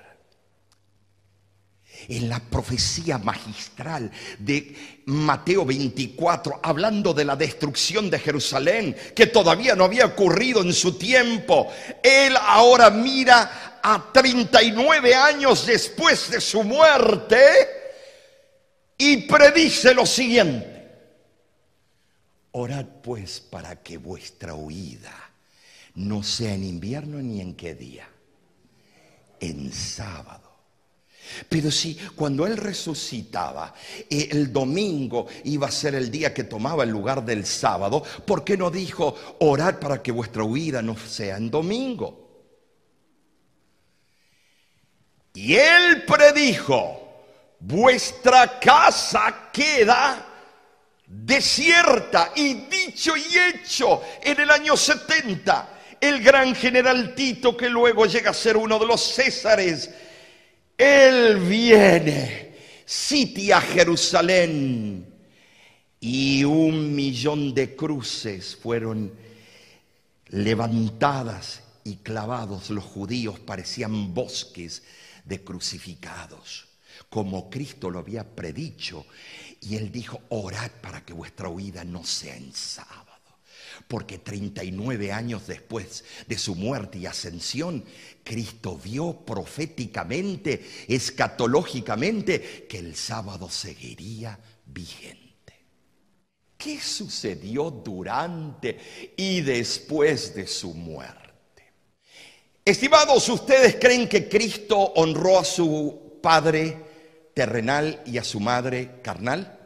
en 2.08 2.30
la 2.30 2.40
profecía 2.40 3.18
magistral 3.18 4.10
de 4.40 5.02
Mateo 5.06 5.66
24, 5.66 6.60
hablando 6.64 7.14
de 7.14 7.26
la 7.26 7.36
destrucción 7.36 8.10
de 8.10 8.20
Jerusalén, 8.20 8.96
que 9.16 9.28
todavía 9.28 9.76
no 9.76 9.84
había 9.84 10.06
ocurrido 10.06 10.62
en 10.62 10.74
su 10.74 10.98
tiempo. 10.98 11.72
Él 12.02 12.36
ahora 12.40 12.90
mira 12.90 13.80
a 13.84 14.12
39 14.12 15.16
años 15.16 15.66
después 15.66 16.30
de 16.32 16.42
su 16.42 16.64
muerte 16.64 17.38
y 18.98 19.18
predice 19.18 19.94
lo 19.94 20.06
siguiente. 20.06 20.76
Orad 22.52 22.86
pues 23.04 23.40
para 23.40 23.84
que 23.84 23.98
vuestra 23.98 24.54
huida 24.54 25.14
no 25.96 26.24
sea 26.24 26.54
en 26.54 26.64
invierno 26.64 27.20
ni 27.20 27.42
en 27.42 27.56
qué 27.56 27.76
día, 27.76 28.08
en 29.40 29.72
sábado 29.72 30.47
pero 31.50 31.72
si 31.72 31.96
cuando 32.16 32.46
Él 32.46 32.58
resucitaba, 32.58 33.74
eh, 34.10 34.30
el 34.32 34.52
domingo 34.52 35.28
iba 35.46 35.68
a 35.68 35.72
ser 35.72 35.96
el 35.96 36.12
día 36.12 36.34
que 36.34 36.44
tomaba 36.44 36.84
el 36.84 36.90
lugar 36.90 37.24
del 37.24 37.46
sábado, 37.46 38.04
¿por 38.26 38.44
qué 38.44 38.58
no 38.58 38.70
dijo 38.70 39.16
orar 39.40 39.80
para 39.80 40.02
que 40.02 40.12
vuestra 40.12 40.44
huida 40.44 40.82
no 40.82 40.98
sea 40.98 41.38
en 41.38 41.50
domingo? 41.50 42.28
Y 45.34 45.54
Él 45.54 46.04
predijo, 46.06 47.08
vuestra 47.60 48.60
casa 48.60 49.50
queda 49.54 50.26
desierta 51.08 52.34
y 52.36 52.54
dicho 52.66 53.16
y 53.16 53.38
hecho 53.38 54.02
en 54.22 54.40
el 54.40 54.52
año 54.52 54.76
70. 54.76 55.70
El 56.00 56.22
gran 56.22 56.54
general 56.54 57.16
Tito, 57.16 57.56
que 57.56 57.70
luego 57.70 58.06
llega 58.06 58.32
a 58.32 58.34
ser 58.34 58.58
uno 58.58 58.78
de 58.78 58.86
los 58.86 59.16
Césares, 59.16 59.90
él 60.78 61.40
viene, 61.40 62.56
sitia 62.86 63.60
Jerusalén 63.60 65.06
y 66.00 66.44
un 66.44 66.96
millón 66.96 67.54
de 67.54 67.76
cruces 67.76 68.56
fueron 68.56 69.12
levantadas 70.28 71.64
y 71.84 71.98
clavados. 71.98 72.70
Los 72.70 72.84
judíos 72.84 73.40
parecían 73.40 74.14
bosques 74.14 74.84
de 75.26 75.44
crucificados, 75.44 76.68
como 77.10 77.50
Cristo 77.50 77.90
lo 77.90 78.00
había 78.00 78.24
predicho. 78.24 79.06
Y 79.62 79.76
él 79.76 79.92
dijo, 79.92 80.22
orad 80.30 80.70
para 80.82 81.04
que 81.04 81.14
vuestra 81.14 81.50
huida 81.50 81.84
no 81.84 82.04
sea 82.04 82.36
en 82.36 82.54
sábado. 82.54 83.07
Porque 83.88 84.20
39 84.20 85.12
años 85.12 85.48
después 85.48 86.04
de 86.28 86.38
su 86.38 86.56
muerte 86.56 86.98
y 87.00 87.06
ascensión, 87.06 87.84
Cristo 88.24 88.80
vio 88.84 89.14
proféticamente, 89.26 90.66
escatológicamente, 90.88 92.66
que 92.70 92.80
el 92.80 92.96
sábado 92.96 93.50
seguiría 93.50 94.40
vigente. 94.66 95.28
¿Qué 96.58 96.82
sucedió 96.82 97.70
durante 97.70 99.14
y 99.16 99.42
después 99.42 100.34
de 100.34 100.48
su 100.48 100.74
muerte? 100.74 101.28
Estimados, 102.66 103.30
¿ustedes 103.30 103.78
creen 103.80 104.10
que 104.10 104.28
Cristo 104.28 104.78
honró 104.78 105.40
a 105.40 105.46
su 105.46 106.20
Padre 106.22 106.78
terrenal 107.34 108.02
y 108.06 108.18
a 108.18 108.24
su 108.24 108.40
Madre 108.40 109.00
carnal? 109.02 109.57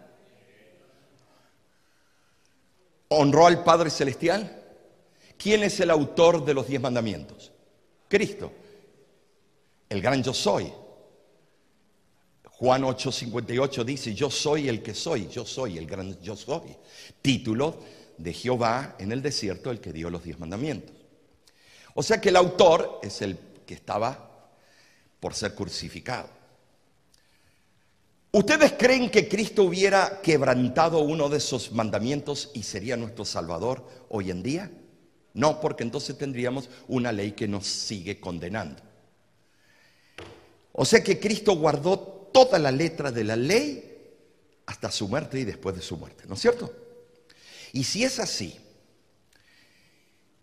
¿Honró 3.13 3.45
al 3.45 3.61
Padre 3.61 3.89
Celestial? 3.89 4.63
¿Quién 5.37 5.63
es 5.63 5.81
el 5.81 5.89
autor 5.89 6.45
de 6.45 6.53
los 6.53 6.67
diez 6.67 6.79
mandamientos? 6.79 7.51
Cristo, 8.07 8.53
el 9.89 10.01
gran 10.01 10.23
yo 10.23 10.33
soy. 10.33 10.71
Juan 12.51 12.83
8:58 12.83 13.83
dice, 13.83 14.13
yo 14.13 14.31
soy 14.31 14.69
el 14.69 14.81
que 14.81 14.93
soy, 14.93 15.27
yo 15.27 15.45
soy 15.45 15.77
el 15.77 15.87
gran 15.87 16.21
yo 16.21 16.37
soy. 16.37 16.73
Título 17.21 17.79
de 18.17 18.31
Jehová 18.31 18.95
en 18.97 19.11
el 19.11 19.21
desierto, 19.21 19.71
el 19.71 19.81
que 19.81 19.91
dio 19.91 20.09
los 20.09 20.23
diez 20.23 20.39
mandamientos. 20.39 20.95
O 21.95 22.03
sea 22.03 22.21
que 22.21 22.29
el 22.29 22.37
autor 22.37 23.01
es 23.03 23.21
el 23.21 23.37
que 23.65 23.73
estaba 23.73 24.47
por 25.19 25.33
ser 25.33 25.53
crucificado. 25.53 26.29
¿Ustedes 28.33 28.73
creen 28.77 29.09
que 29.09 29.27
Cristo 29.27 29.63
hubiera 29.63 30.21
quebrantado 30.21 30.99
uno 30.99 31.27
de 31.27 31.37
esos 31.37 31.73
mandamientos 31.73 32.49
y 32.53 32.63
sería 32.63 32.95
nuestro 32.95 33.25
Salvador 33.25 33.85
hoy 34.07 34.31
en 34.31 34.41
día? 34.41 34.71
No, 35.33 35.59
porque 35.59 35.83
entonces 35.83 36.17
tendríamos 36.17 36.69
una 36.87 37.11
ley 37.11 37.33
que 37.33 37.49
nos 37.49 37.67
sigue 37.67 38.21
condenando. 38.21 38.81
O 40.71 40.85
sea 40.85 41.03
que 41.03 41.19
Cristo 41.19 41.57
guardó 41.57 41.99
toda 42.31 42.57
la 42.57 42.71
letra 42.71 43.11
de 43.11 43.25
la 43.25 43.35
ley 43.35 43.83
hasta 44.65 44.89
su 44.91 45.09
muerte 45.09 45.41
y 45.41 45.43
después 45.43 45.75
de 45.75 45.81
su 45.81 45.97
muerte, 45.97 46.23
¿no 46.25 46.35
es 46.35 46.39
cierto? 46.39 46.73
Y 47.73 47.83
si 47.83 48.05
es 48.05 48.17
así, 48.17 48.57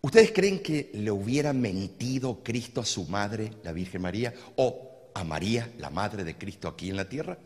¿ustedes 0.01 0.31
creen 0.31 0.61
que 0.61 0.91
le 0.93 1.09
hubiera 1.09 1.53
mentido 1.53 2.43
Cristo 2.43 2.81
a 2.81 2.85
su 2.85 3.05
madre, 3.05 3.51
la 3.63 3.71
Virgen 3.71 4.03
María, 4.03 4.31
o 4.57 5.09
a 5.15 5.23
María, 5.23 5.73
la 5.79 5.89
madre 5.89 6.23
de 6.23 6.37
Cristo 6.37 6.67
aquí 6.67 6.91
en 6.91 6.95
la 6.95 7.09
tierra? 7.09 7.39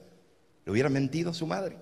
¿Le 0.65 0.71
hubiera 0.71 0.89
mentido 0.89 1.32
a 1.32 1.34
su 1.34 1.45
madre? 1.45 1.78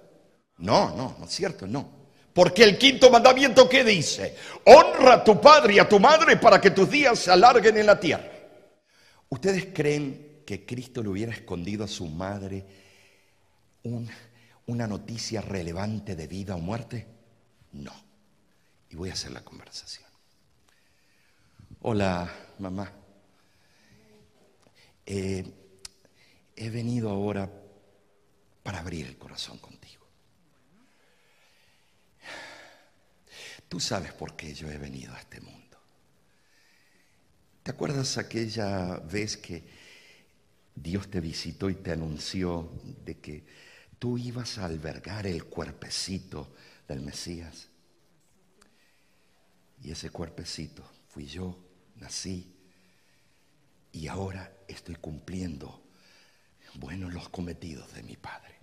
No, 0.57 0.95
no, 0.95 1.15
no 1.19 1.25
es 1.25 1.31
cierto, 1.31 1.67
no. 1.67 2.01
Porque 2.33 2.63
el 2.63 2.77
quinto 2.77 3.09
mandamiento, 3.09 3.67
¿qué 3.67 3.83
dice? 3.83 4.35
Honra 4.65 5.15
a 5.15 5.23
tu 5.23 5.39
padre 5.41 5.73
y 5.75 5.79
a 5.79 5.89
tu 5.89 5.99
madre 5.99 6.37
para 6.37 6.61
que 6.61 6.71
tus 6.71 6.89
días 6.89 7.19
se 7.19 7.31
alarguen 7.31 7.77
en 7.77 7.85
la 7.85 7.99
tierra. 7.99 8.31
¿Ustedes 9.29 9.67
creen 9.73 10.43
que 10.45 10.65
Cristo 10.65 11.03
le 11.03 11.09
hubiera 11.09 11.31
escondido 11.31 11.83
a 11.83 11.87
su 11.87 12.07
madre 12.07 12.65
una 14.65 14.87
noticia 14.87 15.41
relevante 15.41 16.15
de 16.15 16.27
vida 16.27 16.55
o 16.55 16.59
muerte? 16.59 17.07
No. 17.73 17.93
Y 18.89 18.95
voy 18.95 19.09
a 19.09 19.13
hacer 19.13 19.31
la 19.31 19.41
conversación. 19.41 20.09
Hola, 21.81 22.31
mamá. 22.59 22.91
Eh, 25.05 25.43
he 26.55 26.69
venido 26.69 27.09
ahora 27.09 27.49
para 28.63 28.79
abrir 28.79 29.07
el 29.07 29.17
corazón 29.17 29.57
contigo. 29.57 30.05
Tú 33.67 33.79
sabes 33.79 34.11
por 34.13 34.35
qué 34.35 34.53
yo 34.53 34.69
he 34.69 34.77
venido 34.77 35.13
a 35.13 35.19
este 35.19 35.39
mundo. 35.39 35.77
¿Te 37.63 37.71
acuerdas 37.71 38.17
aquella 38.17 38.97
vez 38.97 39.37
que 39.37 39.63
Dios 40.75 41.09
te 41.09 41.21
visitó 41.21 41.69
y 41.69 41.75
te 41.75 41.91
anunció 41.91 42.71
de 43.05 43.19
que 43.19 43.45
tú 43.99 44.17
ibas 44.17 44.57
a 44.57 44.65
albergar 44.65 45.27
el 45.27 45.45
cuerpecito 45.45 46.53
del 46.87 47.01
Mesías? 47.01 47.69
Y 49.83 49.91
ese 49.91 50.09
cuerpecito 50.09 50.83
fui 51.07 51.25
yo, 51.25 51.57
nací, 51.95 52.53
y 53.91 54.07
ahora 54.07 54.51
estoy 54.67 54.95
cumpliendo, 54.95 55.81
bueno, 56.75 57.09
los 57.09 57.29
cometidos 57.29 57.93
de 57.93 58.03
mi 58.03 58.15
Padre. 58.15 58.55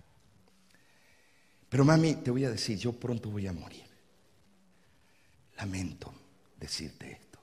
Pero 1.69 1.85
mami, 1.85 2.15
te 2.15 2.31
voy 2.31 2.45
a 2.45 2.49
decir, 2.49 2.77
yo 2.77 2.93
pronto 2.93 3.29
voy 3.29 3.47
a 3.47 3.53
morir. 3.53 3.85
Lamento 5.57 6.13
decirte 6.59 7.11
esto. 7.11 7.39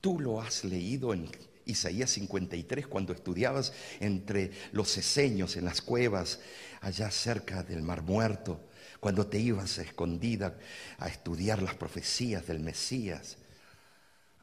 Tú 0.00 0.20
lo 0.20 0.40
has 0.40 0.64
leído 0.64 1.12
en 1.12 1.28
Isaías 1.64 2.10
53 2.10 2.86
cuando 2.86 3.12
estudiabas 3.12 3.72
entre 4.00 4.52
los 4.72 4.96
eseños 4.96 5.56
en 5.56 5.64
las 5.64 5.80
cuevas 5.80 6.40
allá 6.80 7.10
cerca 7.10 7.62
del 7.62 7.82
Mar 7.82 8.02
Muerto, 8.02 8.68
cuando 9.00 9.26
te 9.26 9.38
ibas 9.38 9.78
escondida 9.78 10.58
a 10.98 11.08
estudiar 11.08 11.62
las 11.62 11.74
profecías 11.74 12.46
del 12.46 12.60
Mesías. 12.60 13.36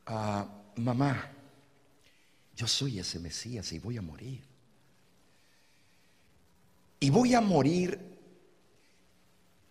Ah, 0.05 0.47
mamá, 0.75 1.31
yo 2.55 2.67
soy 2.67 2.99
ese 2.99 3.19
Mesías 3.19 3.71
y 3.71 3.79
voy 3.79 3.97
a 3.97 4.01
morir. 4.01 4.48
Y 6.99 7.09
voy 7.09 7.33
a 7.33 7.41
morir 7.41 7.99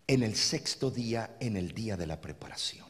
en 0.07 0.23
el 0.23 0.35
sexto 0.35 0.91
día, 0.91 1.37
en 1.41 1.57
el 1.57 1.73
día 1.73 1.97
de 1.97 2.07
la 2.07 2.21
preparación. 2.21 2.87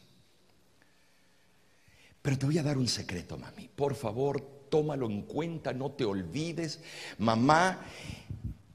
Pero 2.21 2.37
te 2.37 2.45
voy 2.45 2.57
a 2.57 2.63
dar 2.63 2.77
un 2.77 2.87
secreto, 2.87 3.37
mami. 3.37 3.67
Por 3.67 3.95
favor, 3.95 4.67
tómalo 4.69 5.07
en 5.07 5.23
cuenta, 5.23 5.73
no 5.73 5.91
te 5.91 6.05
olvides. 6.05 6.79
Mamá, 7.17 7.85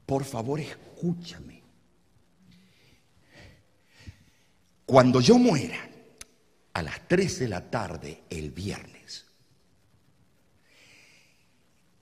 por 0.05 0.23
favor, 0.23 0.59
escúchame. 0.59 1.63
Cuando 4.85 5.19
yo 5.19 5.37
muera, 5.39 5.89
a 6.73 6.83
las 6.83 7.07
3 7.07 7.39
de 7.39 7.47
la 7.47 7.71
tarde 7.71 8.23
el 8.29 8.51
viernes, 8.51 8.94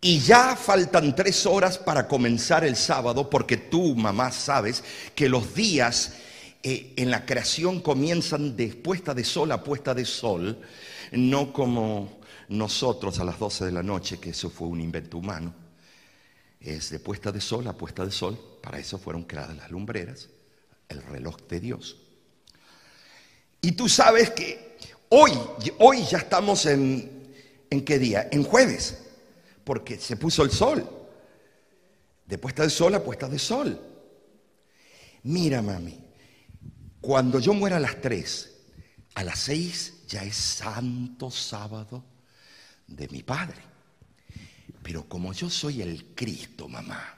y 0.03 0.19
ya 0.19 0.57
faltan 0.57 1.15
tres 1.15 1.45
horas 1.45 1.77
para 1.77 2.09
comenzar 2.09 2.65
el 2.65 2.75
sábado, 2.75 3.29
porque 3.29 3.55
tú, 3.55 3.95
mamá, 3.95 4.31
sabes 4.31 4.83
que 5.15 5.29
los 5.29 5.55
días 5.55 6.15
eh, 6.61 6.91
en 6.97 7.09
la 7.09 7.25
creación 7.25 7.79
comienzan 7.79 8.57
de 8.57 8.67
puesta 8.67 9.13
de 9.13 9.23
sol 9.23 9.53
a 9.53 9.63
puesta 9.63 9.93
de 9.93 10.03
sol, 10.03 10.59
no 11.13 11.53
como 11.53 12.19
nosotros 12.49 13.17
a 13.19 13.23
las 13.23 13.39
12 13.39 13.63
de 13.63 13.71
la 13.71 13.81
noche, 13.81 14.19
que 14.19 14.31
eso 14.31 14.49
fue 14.49 14.67
un 14.67 14.81
invento 14.81 15.17
humano. 15.17 15.55
Es 16.59 16.89
de 16.89 16.99
puesta 16.99 17.31
de 17.31 17.39
sol 17.39 17.65
a 17.69 17.73
puesta 17.73 18.03
de 18.03 18.11
sol, 18.11 18.37
para 18.61 18.79
eso 18.79 18.97
fueron 18.97 19.23
creadas 19.23 19.55
las 19.55 19.71
lumbreras, 19.71 20.27
el 20.89 21.01
reloj 21.01 21.37
de 21.47 21.61
Dios. 21.61 21.95
Y 23.61 23.71
tú 23.71 23.87
sabes 23.87 24.31
que 24.31 24.77
hoy, 25.07 25.31
hoy 25.79 26.03
ya 26.03 26.17
estamos 26.17 26.65
en, 26.65 27.33
¿en 27.69 27.85
qué 27.85 27.97
día? 27.99 28.27
En 28.33 28.43
jueves, 28.43 29.02
porque 29.63 29.97
se 29.97 30.17
puso 30.17 30.43
el 30.43 30.52
sol. 30.52 30.88
De 32.26 32.38
puesta 32.38 32.63
de 32.63 32.69
sol 32.69 32.95
a 32.95 33.04
puesta 33.04 33.28
de 33.28 33.39
sol. 33.39 33.80
Mira, 35.23 35.62
mami, 35.62 35.99
cuando 37.02 37.39
yo 37.39 37.54
muera 37.54 37.78
a 37.78 37.80
las 37.80 37.99
3, 38.02 38.52
a 39.15 39.23
las 39.23 39.39
6 39.39 40.08
ya 40.08 40.23
es 40.23 40.36
santo 40.36 41.30
sábado 41.30 42.04
de 42.88 43.08
mi 43.10 43.23
Padre. 43.23 43.62
Pero 44.82 45.08
como 45.08 45.34
yo 45.34 45.49
soy 45.49 45.82
el 45.82 46.13
Cristo, 46.13 46.67
mamá, 46.67 47.17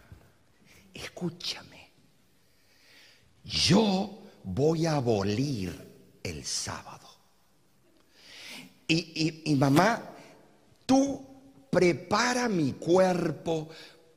escúchame, 0.94 1.90
yo 3.44 4.24
voy 4.44 4.86
a 4.86 4.96
abolir 4.96 6.20
el 6.24 6.46
sábado. 6.46 7.08
Y, 8.88 9.56
mamá, 9.56 10.12
tú 10.86 11.35
prepara 11.76 12.48
mi 12.48 12.72
cuerpo, 12.72 13.68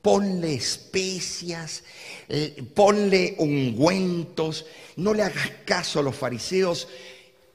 ponle 0.00 0.54
especias, 0.54 1.82
eh, 2.28 2.62
ponle 2.72 3.34
ungüentos, 3.38 4.64
no 4.94 5.12
le 5.12 5.24
hagas 5.24 5.50
caso 5.64 5.98
a 5.98 6.04
los 6.04 6.14
fariseos, 6.14 6.86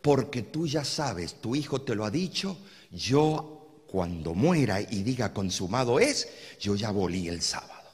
porque 0.02 0.42
tú 0.42 0.68
ya 0.68 0.84
sabes, 0.84 1.36
tu 1.40 1.56
hijo 1.56 1.84
te 1.84 1.96
lo 1.96 2.04
ha 2.04 2.12
dicho, 2.12 2.58
yo 2.92 3.86
cuando 3.88 4.34
muera 4.34 4.82
y 4.82 5.04
diga 5.04 5.34
consumado 5.34 6.02
es, 6.02 6.28
yo 6.60 6.76
ya 6.76 6.92
volí 6.92 7.30
el 7.30 7.42
sábado. 7.42 7.90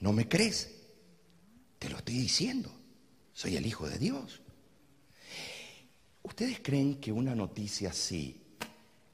¿No 0.00 0.14
me 0.14 0.26
crees? 0.26 0.70
Te 1.78 1.90
lo 1.90 1.98
estoy 1.98 2.14
diciendo. 2.14 2.72
Soy 3.34 3.56
el 3.56 3.66
Hijo 3.66 3.86
de 3.88 3.98
Dios. 3.98 4.40
¿Ustedes 6.22 6.60
creen 6.62 6.98
que 6.98 7.12
una 7.12 7.34
noticia 7.34 7.90
así 7.90 8.41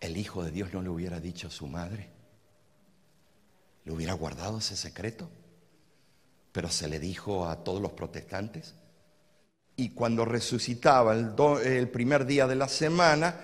el 0.00 0.16
Hijo 0.16 0.44
de 0.44 0.50
Dios 0.50 0.72
no 0.72 0.82
le 0.82 0.88
hubiera 0.88 1.20
dicho 1.20 1.48
a 1.48 1.50
su 1.50 1.66
madre? 1.66 2.08
¿Le 3.84 3.92
hubiera 3.92 4.12
guardado 4.12 4.58
ese 4.58 4.76
secreto? 4.76 5.30
Pero 6.52 6.70
se 6.70 6.88
le 6.88 7.00
dijo 7.00 7.48
a 7.48 7.64
todos 7.64 7.80
los 7.80 7.92
protestantes. 7.92 8.74
Y 9.76 9.90
cuando 9.90 10.24
resucitaba 10.24 11.14
el, 11.14 11.88
primer 11.88 12.26
día 12.26 12.46
de 12.46 12.56
la 12.56 12.68
semana, 12.68 13.40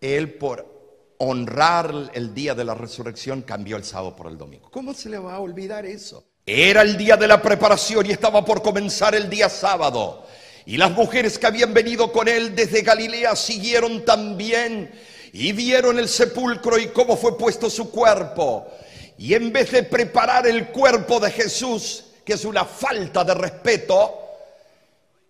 él 0.00 0.34
por 0.34 1.14
honrar 1.18 2.10
el 2.14 2.32
día 2.32 2.54
de 2.54 2.64
la 2.64 2.74
resurrección 2.74 3.42
cambió 3.42 3.76
el 3.76 3.84
sábado 3.84 4.16
por 4.16 4.28
el 4.28 4.38
domingo. 4.38 4.70
¿Cómo 4.70 4.94
se 4.94 5.10
le 5.10 5.18
va 5.18 5.34
a 5.34 5.40
olvidar 5.40 5.84
eso? 5.84 6.24
Era 6.46 6.82
el 6.82 6.96
día 6.96 7.16
de 7.16 7.28
la 7.28 7.42
preparación 7.42 8.06
y 8.06 8.12
estaba 8.12 8.44
por 8.44 8.62
comenzar 8.62 9.14
el 9.14 9.28
día 9.28 9.48
sábado. 9.50 10.26
Y 10.64 10.76
las 10.76 10.90
mujeres 10.92 11.38
que 11.38 11.46
habían 11.46 11.74
venido 11.74 12.10
con 12.10 12.28
él 12.28 12.54
desde 12.56 12.82
Galilea 12.82 13.36
siguieron 13.36 14.04
también 14.04 14.90
y 15.32 15.52
vieron 15.52 15.98
el 15.98 16.08
sepulcro 16.08 16.78
y 16.78 16.88
cómo 16.88 17.16
fue 17.16 17.36
puesto 17.36 17.68
su 17.70 17.90
cuerpo. 17.90 18.66
Y 19.18 19.34
en 19.34 19.52
vez 19.52 19.72
de 19.72 19.82
preparar 19.82 20.46
el 20.46 20.68
cuerpo 20.68 21.18
de 21.20 21.30
Jesús, 21.30 22.04
que 22.24 22.34
es 22.34 22.44
una 22.44 22.64
falta 22.64 23.24
de 23.24 23.34
respeto, 23.34 24.14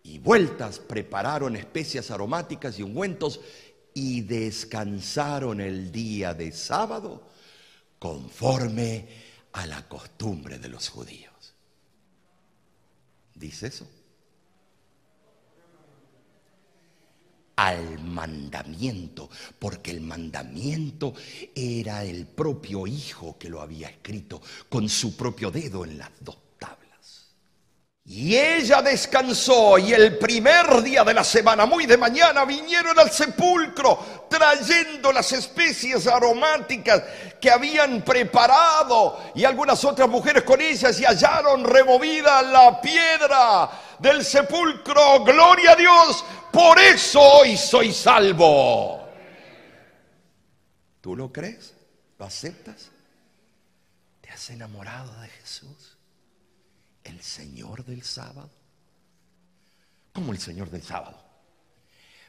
y 0.03 0.19
vueltas 0.19 0.79
prepararon 0.79 1.57
especias 1.57 2.11
aromáticas 2.11 2.79
y 2.79 2.83
ungüentos 2.83 3.41
y 3.95 4.23
descansaron 4.23 5.61
el 5.61 5.91
día 5.93 6.35
de 6.35 6.53
sábado 6.53 7.29
conforme 7.99 9.07
a 9.53 9.67
la 9.67 9.87
costumbre 9.89 10.59
de 10.59 10.69
los 10.69 10.89
judíos. 10.89 11.55
¿Dice 13.35 13.67
eso? 13.67 13.87
Al 17.59 17.99
mandamiento, 17.99 19.29
porque 19.59 19.91
el 19.91 20.01
mandamiento 20.01 21.15
era 21.55 22.05
el 22.05 22.27
propio 22.27 22.87
Hijo 22.87 23.37
que 23.37 23.49
lo 23.49 23.61
había 23.61 23.89
escrito 23.89 24.41
con 24.69 24.89
su 24.89 25.17
propio 25.17 25.51
dedo 25.51 25.85
en 25.85 25.99
las 25.99 26.11
dos 26.21 26.39
y 28.11 28.35
ella 28.39 28.81
descansó 28.81 29.77
y 29.77 29.93
el 29.93 30.17
primer 30.17 30.83
día 30.83 31.05
de 31.05 31.13
la 31.13 31.23
semana, 31.23 31.67
muy 31.67 31.85
de 31.85 31.99
mañana, 31.99 32.47
vinieron 32.47 32.99
al 32.99 33.13
sepulcro 33.13 34.27
trayendo 34.31 35.13
las 35.13 35.31
especies 35.33 36.07
aromáticas 36.07 37.03
que 37.39 37.51
habían 37.51 38.01
preparado 38.01 39.21
y 39.35 39.45
algunas 39.45 39.85
otras 39.85 40.09
mujeres 40.09 40.43
con 40.45 40.59
ellas 40.59 40.99
y 40.99 41.05
hallaron 41.05 41.65
removida 41.65 42.41
la 42.41 42.81
piedra 42.81 43.69
del 43.99 44.25
sepulcro. 44.25 45.23
Gloria 45.25 45.73
a 45.73 45.77
Dios, 45.77 46.25
por 46.53 46.79
eso 46.79 47.21
hoy 47.21 47.57
soy 47.57 47.93
salvo. 47.93 49.09
¿Tú 51.01 51.17
lo 51.17 51.33
crees? 51.33 51.75
¿Lo 52.19 52.27
aceptas? 52.27 52.91
¿Te 54.21 54.31
has 54.31 54.51
enamorado 54.51 55.21
de 55.21 55.29
Jesús? 55.29 55.99
el 57.09 57.23
Señor 57.23 57.85
del 57.85 58.03
sábado. 58.03 58.51
¿Cómo 60.13 60.33
el 60.33 60.39
Señor 60.39 60.71
del 60.71 60.83
sábado? 60.83 61.19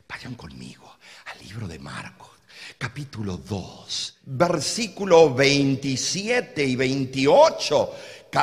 Vayan 0.07 0.35
conmigo 0.35 0.97
al 1.25 1.39
libro 1.45 1.67
de 1.67 1.77
Marcos, 1.77 2.29
capítulo 2.77 3.37
2, 3.37 4.17
versículo 4.23 5.33
27 5.33 6.63
y 6.63 6.75
28. 6.75 7.95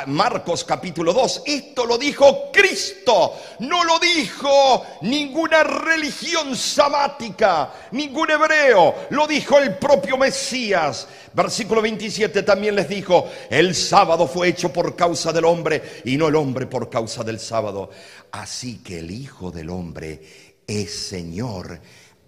Marcos 0.07 0.65
capítulo 0.65 1.13
2. 1.13 1.43
Esto 1.47 1.87
lo 1.87 1.97
dijo 1.97 2.51
Cristo, 2.53 3.35
no 3.61 3.85
lo 3.85 3.99
dijo 3.99 4.85
ninguna 5.03 5.63
religión 5.63 6.57
sabática, 6.57 7.73
ningún 7.93 8.31
hebreo, 8.31 9.07
lo 9.11 9.27
dijo 9.27 9.59
el 9.59 9.77
propio 9.77 10.17
Mesías. 10.17 11.07
Versículo 11.33 11.83
27 11.83 12.43
también 12.43 12.75
les 12.75 12.89
dijo, 12.89 13.31
el 13.49 13.75
sábado 13.75 14.27
fue 14.27 14.49
hecho 14.49 14.73
por 14.73 14.97
causa 14.97 15.33
del 15.33 15.45
hombre 15.45 16.01
y 16.05 16.17
no 16.17 16.29
el 16.29 16.37
hombre 16.37 16.67
por 16.67 16.91
causa 16.91 17.23
del 17.23 17.39
sábado. 17.39 17.91
Así 18.33 18.79
que 18.83 18.99
el 18.99 19.11
Hijo 19.11 19.51
del 19.51 19.71
Hombre 19.71 20.21
es 20.67 20.93
Señor 21.09 21.81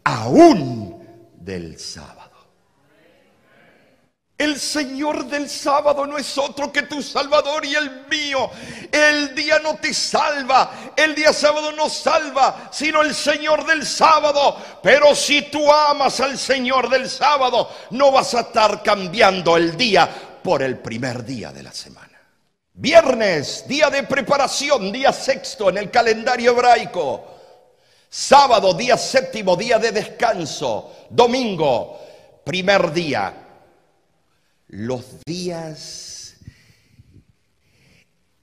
aún 0.04 1.04
del 1.34 1.78
sábado. 1.78 2.27
El 4.38 4.60
Señor 4.60 5.26
del 5.26 5.50
sábado 5.50 6.06
no 6.06 6.16
es 6.16 6.38
otro 6.38 6.70
que 6.70 6.82
tu 6.82 7.02
Salvador 7.02 7.64
y 7.66 7.74
el 7.74 8.06
mío. 8.06 8.48
El 8.92 9.34
día 9.34 9.58
no 9.58 9.74
te 9.74 9.92
salva, 9.92 10.92
el 10.96 11.16
día 11.16 11.32
sábado 11.32 11.72
no 11.72 11.90
salva, 11.90 12.68
sino 12.70 13.02
el 13.02 13.16
Señor 13.16 13.66
del 13.66 13.84
sábado. 13.84 14.56
Pero 14.80 15.12
si 15.16 15.42
tú 15.50 15.68
amas 15.72 16.20
al 16.20 16.38
Señor 16.38 16.88
del 16.88 17.10
sábado, 17.10 17.68
no 17.90 18.12
vas 18.12 18.32
a 18.34 18.42
estar 18.42 18.80
cambiando 18.84 19.56
el 19.56 19.76
día 19.76 20.08
por 20.40 20.62
el 20.62 20.78
primer 20.78 21.24
día 21.24 21.50
de 21.50 21.64
la 21.64 21.72
semana. 21.72 22.06
Viernes, 22.74 23.64
día 23.66 23.90
de 23.90 24.04
preparación, 24.04 24.92
día 24.92 25.12
sexto 25.12 25.68
en 25.68 25.78
el 25.78 25.90
calendario 25.90 26.52
hebraico. 26.52 27.24
Sábado, 28.08 28.72
día 28.72 28.96
séptimo, 28.96 29.56
día 29.56 29.80
de 29.80 29.90
descanso. 29.90 31.08
Domingo, 31.10 31.98
primer 32.44 32.92
día 32.92 33.46
los 34.68 35.20
días 35.26 36.36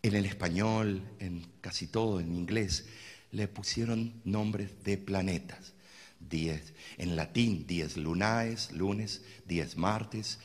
En 0.02 0.14
el 0.14 0.26
español, 0.28 1.02
en 1.20 1.48
casi 1.62 1.88
todo, 1.88 2.20
en 2.20 2.36
inglés, 2.36 2.86
le 3.32 3.48
pusieron 3.48 4.22
nombres 4.24 4.84
de 4.84 5.00
planetas. 5.00 5.74
Diez, 6.20 6.74
en 6.98 7.16
latín, 7.16 7.66
diez 7.66 7.98
lunaes, 7.98 8.72
lunes, 8.72 9.24
diez 9.48 9.78
martes, 9.78 10.38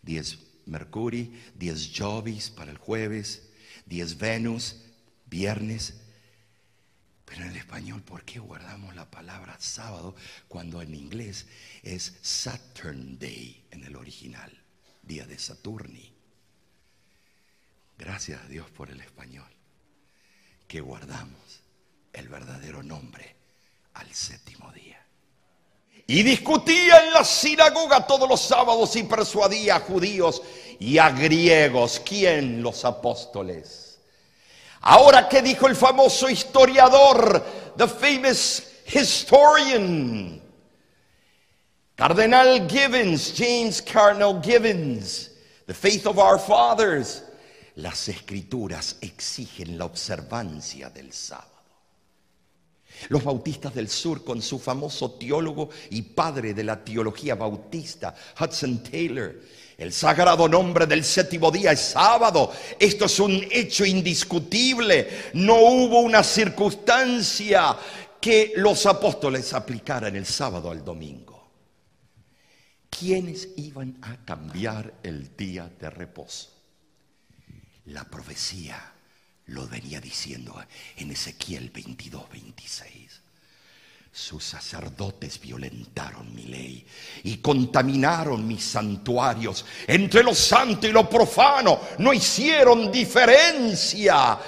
diez 0.00 0.38
Mercurio, 0.64 1.28
diez 1.54 1.90
Jovis 1.94 2.48
para 2.48 2.70
el 2.70 2.78
jueves, 2.78 3.50
diez 3.84 4.16
Venus, 4.16 4.76
viernes. 5.26 6.00
Pero 7.26 7.42
en 7.42 7.50
el 7.50 7.56
español, 7.56 8.02
¿por 8.02 8.24
qué 8.24 8.38
guardamos 8.38 8.94
la 8.96 9.10
palabra 9.10 9.56
sábado 9.58 10.14
cuando 10.48 10.80
en 10.80 10.94
inglés 10.94 11.46
es 11.82 12.16
Saturn 12.22 13.18
Day 13.18 13.62
en 13.70 13.84
el 13.84 13.96
original, 13.96 14.61
día 15.02 15.26
de 15.26 15.38
Saturni? 15.38 16.12
Gracias 17.98 18.42
a 18.42 18.48
Dios 18.48 18.70
por 18.70 18.90
el 18.90 19.00
español, 19.00 19.50
que 20.66 20.80
guardamos 20.80 21.60
el 22.12 22.28
verdadero 22.28 22.82
nombre 22.82 23.36
al 23.94 24.12
séptimo 24.12 24.72
día. 24.72 25.04
Y 26.06 26.22
discutía 26.22 27.06
en 27.06 27.12
la 27.12 27.24
sinagoga 27.24 28.06
todos 28.06 28.28
los 28.28 28.40
sábados 28.40 28.96
y 28.96 29.04
persuadía 29.04 29.76
a 29.76 29.80
judíos 29.80 30.42
y 30.80 30.98
a 30.98 31.10
griegos. 31.10 32.00
¿Quién? 32.04 32.60
Los 32.60 32.84
apóstoles. 32.84 34.00
Ahora, 34.80 35.28
¿qué 35.28 35.42
dijo 35.42 35.68
el 35.68 35.76
famoso 35.76 36.28
historiador, 36.28 37.74
the 37.76 37.86
famous 37.86 38.64
historian? 38.84 40.41
Cardenal 42.02 42.68
Gibbons, 42.68 43.32
James 43.32 43.80
Cardinal 43.80 44.40
Gibbons, 44.40 45.30
the 45.68 45.72
faith 45.72 46.04
of 46.08 46.18
our 46.18 46.36
fathers. 46.36 47.22
Las 47.76 48.08
escrituras 48.08 48.96
exigen 49.00 49.78
la 49.78 49.84
observancia 49.84 50.90
del 50.90 51.12
sábado. 51.12 51.46
Los 53.08 53.22
bautistas 53.22 53.72
del 53.72 53.88
sur, 53.88 54.24
con 54.24 54.42
su 54.42 54.58
famoso 54.58 55.12
teólogo 55.12 55.70
y 55.90 56.02
padre 56.02 56.54
de 56.54 56.64
la 56.64 56.82
teología 56.82 57.36
bautista, 57.36 58.12
Hudson 58.40 58.82
Taylor, 58.82 59.36
el 59.78 59.92
sagrado 59.92 60.48
nombre 60.48 60.86
del 60.86 61.04
séptimo 61.04 61.52
día 61.52 61.70
es 61.70 61.82
sábado. 61.82 62.50
Esto 62.80 63.04
es 63.04 63.20
un 63.20 63.46
hecho 63.48 63.84
indiscutible. 63.84 65.30
No 65.34 65.54
hubo 65.54 66.00
una 66.00 66.24
circunstancia 66.24 67.76
que 68.20 68.54
los 68.56 68.86
apóstoles 68.86 69.54
aplicaran 69.54 70.16
el 70.16 70.26
sábado 70.26 70.68
al 70.68 70.84
domingo. 70.84 71.31
¿Quiénes 73.02 73.48
iban 73.56 73.98
a 74.02 74.16
cambiar 74.24 75.00
el 75.02 75.36
día 75.36 75.68
de 75.80 75.90
reposo? 75.90 76.50
La 77.86 78.04
profecía 78.04 78.92
lo 79.46 79.66
venía 79.66 80.00
diciendo 80.00 80.54
en 80.96 81.10
Ezequiel 81.10 81.70
22, 81.70 82.30
26. 82.30 83.20
Sus 84.12 84.44
sacerdotes 84.44 85.40
violentaron 85.40 86.32
mi 86.32 86.44
ley 86.44 86.86
y 87.24 87.38
contaminaron 87.38 88.46
mis 88.46 88.62
santuarios. 88.62 89.64
Entre 89.88 90.22
lo 90.22 90.32
santo 90.32 90.86
y 90.86 90.92
lo 90.92 91.10
profano 91.10 91.80
no 91.98 92.12
hicieron 92.12 92.92
diferencia, 92.92 94.38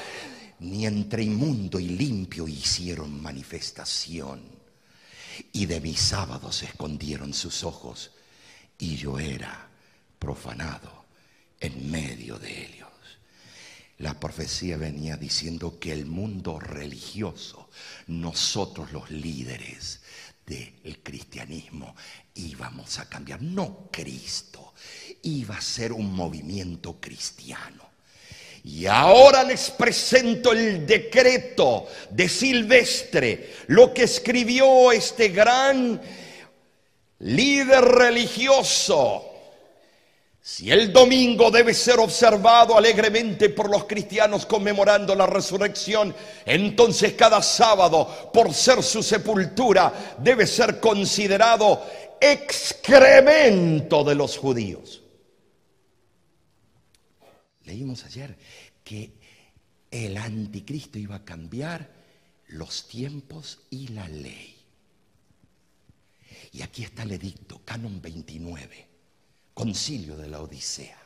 ni 0.60 0.86
entre 0.86 1.24
inmundo 1.24 1.80
y 1.80 1.88
limpio 1.88 2.46
hicieron 2.46 3.20
manifestación. 3.20 4.42
Y 5.54 5.66
de 5.66 5.80
mis 5.80 5.98
sábados 5.98 6.62
escondieron 6.62 7.34
sus 7.34 7.64
ojos, 7.64 8.12
y 8.78 8.96
yo 8.96 9.18
era 9.18 9.68
profanado 10.18 11.04
en 11.60 11.90
medio 11.90 12.38
de 12.38 12.66
ellos. 12.66 12.88
La 13.98 14.18
profecía 14.18 14.76
venía 14.76 15.16
diciendo 15.16 15.78
que 15.78 15.92
el 15.92 16.06
mundo 16.06 16.58
religioso, 16.58 17.70
nosotros 18.08 18.92
los 18.92 19.10
líderes 19.10 20.00
del 20.46 20.98
cristianismo, 21.02 21.94
íbamos 22.34 22.98
a 22.98 23.08
cambiar. 23.08 23.40
No 23.40 23.88
Cristo, 23.92 24.74
iba 25.22 25.56
a 25.56 25.62
ser 25.62 25.92
un 25.92 26.12
movimiento 26.12 27.00
cristiano. 27.00 27.84
Y 28.64 28.86
ahora 28.86 29.44
les 29.44 29.70
presento 29.70 30.52
el 30.52 30.86
decreto 30.86 31.86
de 32.10 32.28
Silvestre, 32.28 33.54
lo 33.68 33.92
que 33.92 34.04
escribió 34.04 34.90
este 34.90 35.28
gran 35.28 36.00
líder 37.24 37.84
religioso 37.84 39.30
si 40.46 40.70
el 40.70 40.92
domingo 40.92 41.50
debe 41.50 41.72
ser 41.72 41.98
observado 41.98 42.76
alegremente 42.76 43.48
por 43.48 43.70
los 43.70 43.84
cristianos 43.84 44.44
conmemorando 44.44 45.14
la 45.14 45.24
resurrección, 45.24 46.14
entonces 46.44 47.14
cada 47.14 47.40
sábado, 47.40 48.30
por 48.30 48.52
ser 48.52 48.82
su 48.82 49.02
sepultura, 49.02 50.16
debe 50.18 50.46
ser 50.46 50.80
considerado 50.80 51.82
excremento 52.20 54.04
de 54.04 54.14
los 54.14 54.36
judíos. 54.36 55.02
Leímos 57.62 58.04
ayer 58.04 58.36
que 58.84 59.14
el 59.90 60.18
anticristo 60.18 60.98
iba 60.98 61.16
a 61.16 61.24
cambiar 61.24 61.88
los 62.48 62.86
tiempos 62.86 63.60
y 63.70 63.88
la 63.88 64.06
ley. 64.08 64.53
Y 66.54 66.62
aquí 66.62 66.84
está 66.84 67.02
el 67.02 67.12
edicto, 67.12 67.60
canon 67.64 68.00
29 68.00 68.94
concilio 69.54 70.16
de 70.16 70.28
la 70.28 70.40
Odisea. 70.40 70.98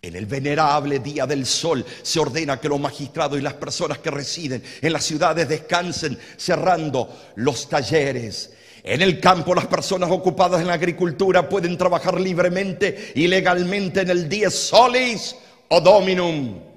En 0.00 0.14
el 0.14 0.26
venerable 0.26 1.00
día 1.00 1.26
del 1.26 1.44
sol 1.44 1.84
se 2.02 2.20
ordena 2.20 2.60
que 2.60 2.68
los 2.68 2.78
magistrados 2.78 3.36
y 3.36 3.42
las 3.42 3.54
personas 3.54 3.98
que 3.98 4.12
residen 4.12 4.62
en 4.80 4.92
las 4.92 5.04
ciudades 5.04 5.48
descansen 5.48 6.16
cerrando 6.36 7.32
los 7.34 7.68
talleres. 7.68 8.52
En 8.84 9.02
el 9.02 9.18
campo 9.18 9.56
las 9.56 9.66
personas 9.66 10.08
ocupadas 10.10 10.60
en 10.60 10.68
la 10.68 10.74
agricultura 10.74 11.48
pueden 11.48 11.76
trabajar 11.76 12.20
libremente 12.20 13.12
y 13.16 13.26
legalmente 13.26 14.02
en 14.02 14.10
el 14.10 14.28
día 14.28 14.50
solis 14.50 15.34
o 15.68 15.80
dominum. 15.80 16.67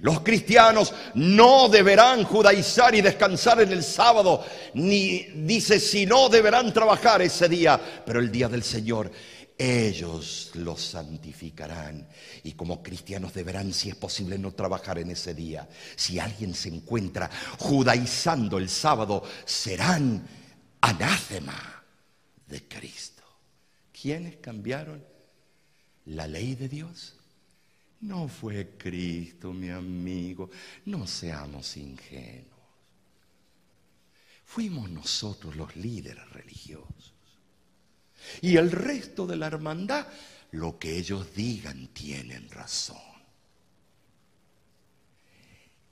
Los 0.00 0.20
cristianos 0.20 0.94
no 1.14 1.68
deberán 1.68 2.24
judaizar 2.24 2.94
y 2.94 3.00
descansar 3.00 3.60
en 3.60 3.72
el 3.72 3.82
sábado, 3.82 4.44
ni 4.74 5.22
dice 5.34 5.80
si 5.80 6.06
no 6.06 6.28
deberán 6.28 6.72
trabajar 6.72 7.22
ese 7.22 7.48
día, 7.48 7.80
pero 8.04 8.20
el 8.20 8.30
día 8.30 8.48
del 8.48 8.62
Señor 8.62 9.10
ellos 9.58 10.52
los 10.54 10.80
santificarán. 10.80 12.08
Y 12.44 12.52
como 12.52 12.80
cristianos 12.80 13.34
deberán, 13.34 13.72
si 13.72 13.90
es 13.90 13.96
posible, 13.96 14.38
no 14.38 14.52
trabajar 14.54 14.98
en 14.98 15.10
ese 15.10 15.34
día. 15.34 15.68
Si 15.96 16.20
alguien 16.20 16.54
se 16.54 16.68
encuentra 16.68 17.28
judaizando 17.58 18.58
el 18.58 18.68
sábado, 18.68 19.24
serán 19.44 20.26
anátema 20.80 21.84
de 22.46 22.68
Cristo. 22.68 23.24
¿Quiénes 24.00 24.36
cambiaron 24.36 25.04
la 26.04 26.28
ley 26.28 26.54
de 26.54 26.68
Dios? 26.68 27.17
No 28.00 28.28
fue 28.28 28.76
Cristo, 28.78 29.52
mi 29.52 29.70
amigo. 29.70 30.50
No 30.86 31.06
seamos 31.06 31.76
ingenuos. 31.76 32.58
Fuimos 34.44 34.88
nosotros 34.88 35.56
los 35.56 35.74
líderes 35.76 36.28
religiosos. 36.30 37.14
Y 38.40 38.56
el 38.56 38.70
resto 38.70 39.26
de 39.26 39.36
la 39.36 39.46
hermandad, 39.46 40.06
lo 40.52 40.78
que 40.78 40.96
ellos 40.96 41.34
digan 41.34 41.88
tienen 41.88 42.48
razón. 42.50 42.96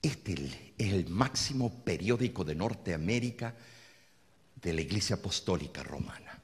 Este 0.01 0.35
es 0.79 0.93
el 0.93 1.09
máximo 1.09 1.83
periódico 1.85 2.45
de 2.45 2.55
Norteamérica 2.55 3.55
de 4.55 4.73
la 4.73 4.81
Iglesia 4.81 5.17
Apostólica 5.17 5.83
Romana, 5.83 6.41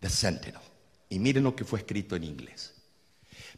The 0.00 0.10
Sentinel. 0.10 0.60
Y 1.08 1.18
miren 1.18 1.44
lo 1.44 1.54
que 1.54 1.64
fue 1.64 1.78
escrito 1.78 2.16
en 2.16 2.24
inglés. 2.24 2.71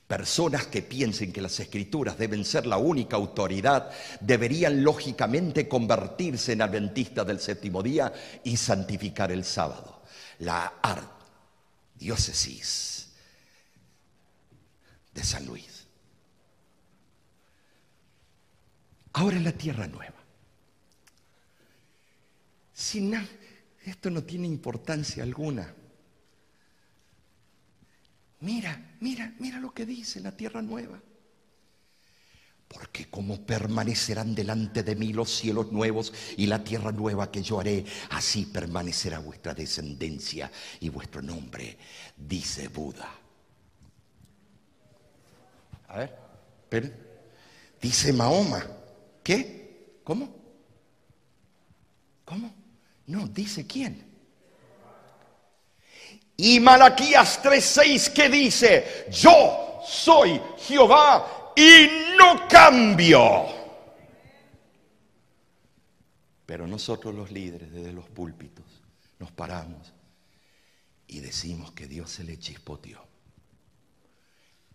Personas 0.07 0.67
que 0.67 0.83
piensen 0.83 1.33
que 1.33 1.41
las 1.41 1.59
escrituras 1.61 2.19
deben 2.19 2.45
ser 2.45 2.67
la 2.67 2.77
única 2.77 3.17
autoridad 3.17 3.91
deberían 4.21 4.85
lógicamente 4.85 5.67
convertirse 5.67 6.53
en 6.53 6.63
adventistas 6.63 7.27
del 7.27 7.41
séptimo 7.41 7.83
día 7.83 8.13
y 8.45 8.57
santificar 8.57 9.33
el 9.33 9.45
sábado 9.45 9.95
la 10.41 10.75
ardiócesis 11.97 13.09
de 15.13 15.23
San 15.25 15.47
Luis. 15.47 15.87
Ahora 19.13 19.37
en 19.37 19.45
la 19.45 19.53
tierra 19.53 19.87
nueva. 19.87 20.13
Sin 22.73 23.15
esto 23.85 24.11
no 24.11 24.25
tiene 24.25 24.49
importancia 24.49 25.23
alguna. 25.23 25.73
Mira, 28.45 28.97
mira, 29.01 29.35
mira 29.39 29.59
lo 29.59 29.73
que 29.73 29.87
dice 29.87 30.21
la 30.21 30.37
tierra 30.37 30.63
nueva 30.63 31.01
porque 32.69 33.09
como 33.09 33.47
permanecerán 33.47 34.35
delante 34.35 34.83
de 34.83 34.97
mí 34.97 35.13
los 35.13 35.31
cielos 35.31 35.71
nuevos 35.71 36.13
y 36.37 36.47
la 36.47 36.65
tierra 36.65 36.91
nueva 36.91 37.31
que 37.31 37.41
yo 37.41 37.61
haré, 37.61 37.85
así 38.11 38.47
permanecerá 38.47 39.21
vuestra 39.21 39.55
descendencia 39.55 40.51
y 40.81 40.89
vuestro 40.89 41.23
nombre, 41.23 41.79
dice 42.17 42.67
Buda. 42.67 43.09
A 45.87 45.99
ver, 45.99 46.19
Dice 47.81 48.13
Mahoma. 48.13 48.67
¿Qué? 49.23 50.01
¿Cómo? 50.03 50.35
¿Cómo? 52.25 52.53
No, 53.07 53.29
dice 53.29 53.67
quién. 53.67 54.14
Y 56.37 56.59
Malaquías 56.61 57.41
3:6 57.43 58.13
que 58.13 58.29
dice, 58.29 59.07
yo 59.11 59.83
soy 59.87 60.41
Jehová 60.59 61.53
y 61.57 61.89
no 62.17 62.49
cambio. 62.49 63.65
Pero 66.47 66.67
nosotros 66.67 67.15
los 67.15 67.31
líderes 67.31 67.73
desde 67.73 67.93
los 67.93 68.09
púlpitos 68.09 68.65
nos 69.19 69.31
paramos 69.31 69.93
y 71.07 71.21
decimos 71.21 71.73
que 71.73 71.87
Dios 71.87 72.11
se 72.11 72.25
le 72.25 72.39
chispoteó 72.39 73.05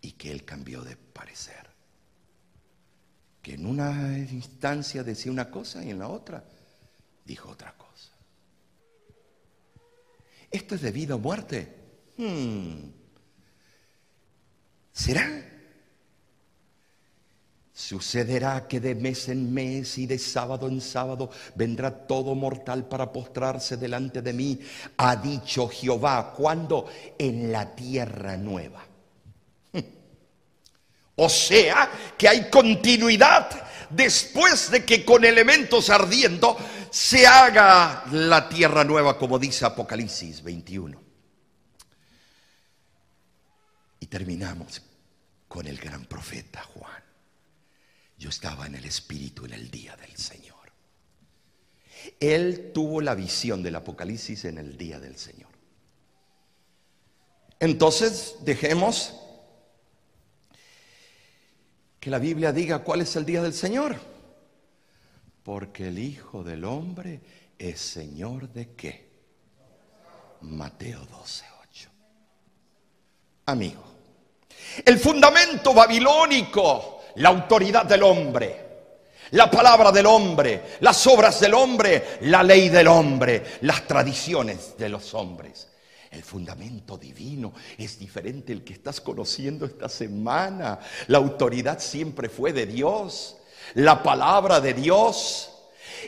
y 0.00 0.12
que 0.12 0.32
Él 0.32 0.44
cambió 0.44 0.82
de 0.82 0.96
parecer. 0.96 1.68
Que 3.42 3.54
en 3.54 3.66
una 3.66 4.18
instancia 4.18 5.02
decía 5.02 5.32
una 5.32 5.50
cosa 5.50 5.84
y 5.84 5.90
en 5.90 5.98
la 5.98 6.08
otra 6.08 6.44
dijo 7.24 7.50
otra 7.50 7.72
cosa. 7.76 7.89
¿Esto 10.50 10.74
es 10.74 10.82
de 10.82 10.90
vida 10.90 11.14
o 11.14 11.18
muerte? 11.18 11.68
Hmm. 12.16 12.90
¿Será? 14.92 15.46
Sucederá 17.72 18.68
que 18.68 18.78
de 18.78 18.94
mes 18.94 19.28
en 19.28 19.54
mes 19.54 19.96
y 19.96 20.06
de 20.06 20.18
sábado 20.18 20.68
en 20.68 20.80
sábado 20.80 21.30
vendrá 21.54 22.06
todo 22.06 22.34
mortal 22.34 22.86
para 22.86 23.10
postrarse 23.10 23.78
delante 23.78 24.20
de 24.20 24.32
mí, 24.34 24.60
ha 24.98 25.16
dicho 25.16 25.68
Jehová, 25.68 26.34
cuando 26.36 26.86
en 27.16 27.50
la 27.50 27.74
tierra 27.74 28.36
nueva. 28.36 28.89
O 31.22 31.28
sea 31.28 31.90
que 32.16 32.26
hay 32.26 32.48
continuidad 32.48 33.68
después 33.90 34.70
de 34.70 34.86
que 34.86 35.04
con 35.04 35.22
elementos 35.22 35.90
ardiendo 35.90 36.56
se 36.90 37.26
haga 37.26 38.04
la 38.10 38.48
tierra 38.48 38.84
nueva, 38.84 39.18
como 39.18 39.38
dice 39.38 39.66
Apocalipsis 39.66 40.42
21. 40.42 40.98
Y 44.00 44.06
terminamos 44.06 44.80
con 45.46 45.66
el 45.66 45.76
gran 45.76 46.06
profeta 46.06 46.62
Juan. 46.62 47.04
Yo 48.16 48.30
estaba 48.30 48.64
en 48.64 48.76
el 48.76 48.86
Espíritu 48.86 49.44
en 49.44 49.52
el 49.52 49.70
día 49.70 49.94
del 49.96 50.16
Señor. 50.16 50.72
Él 52.18 52.70
tuvo 52.72 53.02
la 53.02 53.14
visión 53.14 53.62
del 53.62 53.76
Apocalipsis 53.76 54.46
en 54.46 54.56
el 54.56 54.78
día 54.78 54.98
del 54.98 55.18
Señor. 55.18 55.50
Entonces, 57.58 58.36
dejemos 58.40 59.20
que 62.00 62.10
la 62.10 62.18
Biblia 62.18 62.50
diga 62.50 62.78
cuál 62.78 63.02
es 63.02 63.14
el 63.16 63.26
día 63.26 63.42
del 63.42 63.52
Señor. 63.52 63.94
Porque 65.42 65.88
el 65.88 65.98
Hijo 65.98 66.42
del 66.42 66.64
Hombre 66.64 67.20
es 67.58 67.78
Señor 67.78 68.48
de 68.48 68.74
qué? 68.74 69.10
Mateo 70.40 71.00
12, 71.04 71.44
8. 71.70 71.90
Amigo, 73.46 73.84
el 74.84 74.98
fundamento 74.98 75.74
babilónico, 75.74 77.02
la 77.16 77.28
autoridad 77.28 77.84
del 77.84 78.02
hombre, 78.02 78.70
la 79.32 79.50
palabra 79.50 79.92
del 79.92 80.06
hombre, 80.06 80.76
las 80.80 81.06
obras 81.06 81.38
del 81.40 81.52
hombre, 81.52 82.18
la 82.22 82.42
ley 82.42 82.70
del 82.70 82.88
hombre, 82.88 83.58
las 83.60 83.86
tradiciones 83.86 84.76
de 84.78 84.88
los 84.88 85.12
hombres. 85.12 85.68
El 86.10 86.24
fundamento 86.24 86.98
divino 86.98 87.54
es 87.78 87.98
diferente 87.98 88.52
el 88.52 88.64
que 88.64 88.72
estás 88.72 89.00
conociendo 89.00 89.64
esta 89.64 89.88
semana. 89.88 90.80
La 91.06 91.18
autoridad 91.18 91.78
siempre 91.78 92.28
fue 92.28 92.52
de 92.52 92.66
Dios. 92.66 93.36
La 93.74 94.02
palabra 94.02 94.60
de 94.60 94.74
Dios. 94.74 95.52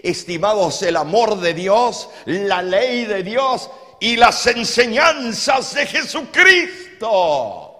Estimados, 0.02 0.82
el 0.82 0.96
amor 0.96 1.38
de 1.38 1.54
Dios, 1.54 2.08
la 2.24 2.62
ley 2.62 3.04
de 3.04 3.22
Dios 3.22 3.70
y 4.00 4.16
las 4.16 4.44
enseñanzas 4.46 5.74
de 5.74 5.86
Jesucristo. 5.86 7.76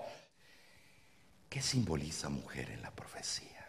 ¿Qué 1.49 1.61
simboliza 1.61 2.29
mujer 2.29 2.71
en 2.71 2.83
la 2.83 2.91
profecía? 2.93 3.67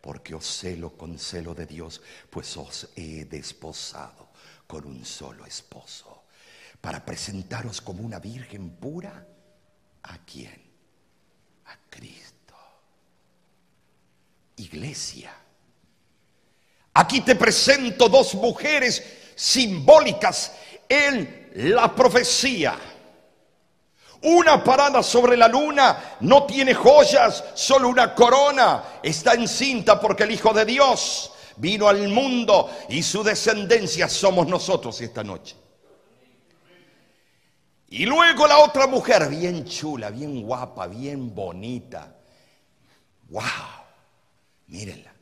Porque 0.00 0.34
os 0.34 0.46
celo 0.46 0.96
con 0.96 1.18
celo 1.18 1.54
de 1.54 1.66
Dios, 1.66 2.00
pues 2.30 2.56
os 2.56 2.88
he 2.96 3.26
desposado 3.26 4.28
con 4.66 4.86
un 4.86 5.04
solo 5.04 5.44
esposo 5.44 6.19
para 6.80 7.04
presentaros 7.04 7.80
como 7.80 8.02
una 8.02 8.18
virgen 8.18 8.70
pura. 8.76 9.26
¿A 10.02 10.18
quién? 10.24 10.60
A 11.66 11.76
Cristo. 11.90 12.54
Iglesia. 14.56 15.32
Aquí 16.94 17.20
te 17.20 17.36
presento 17.36 18.08
dos 18.08 18.34
mujeres 18.34 19.02
simbólicas 19.34 20.52
en 20.88 21.50
la 21.54 21.94
profecía. 21.94 22.78
Una 24.22 24.62
parada 24.62 25.02
sobre 25.02 25.36
la 25.36 25.48
luna, 25.48 26.16
no 26.20 26.44
tiene 26.44 26.74
joyas, 26.74 27.42
solo 27.54 27.88
una 27.88 28.14
corona. 28.14 29.00
Está 29.02 29.34
encinta 29.34 29.98
porque 29.98 30.24
el 30.24 30.32
Hijo 30.32 30.52
de 30.52 30.64
Dios 30.66 31.32
vino 31.56 31.88
al 31.88 32.08
mundo 32.08 32.70
y 32.88 33.02
su 33.02 33.22
descendencia 33.22 34.08
somos 34.08 34.46
nosotros 34.46 35.00
esta 35.00 35.22
noche. 35.22 35.56
Y 37.90 38.06
luego 38.06 38.46
la 38.46 38.60
otra 38.60 38.86
mujer, 38.86 39.28
bien 39.28 39.64
chula, 39.64 40.10
bien 40.10 40.42
guapa, 40.42 40.86
bien 40.86 41.34
bonita. 41.34 42.16
¡Wow! 43.28 43.42
Mírenla. 44.68 45.12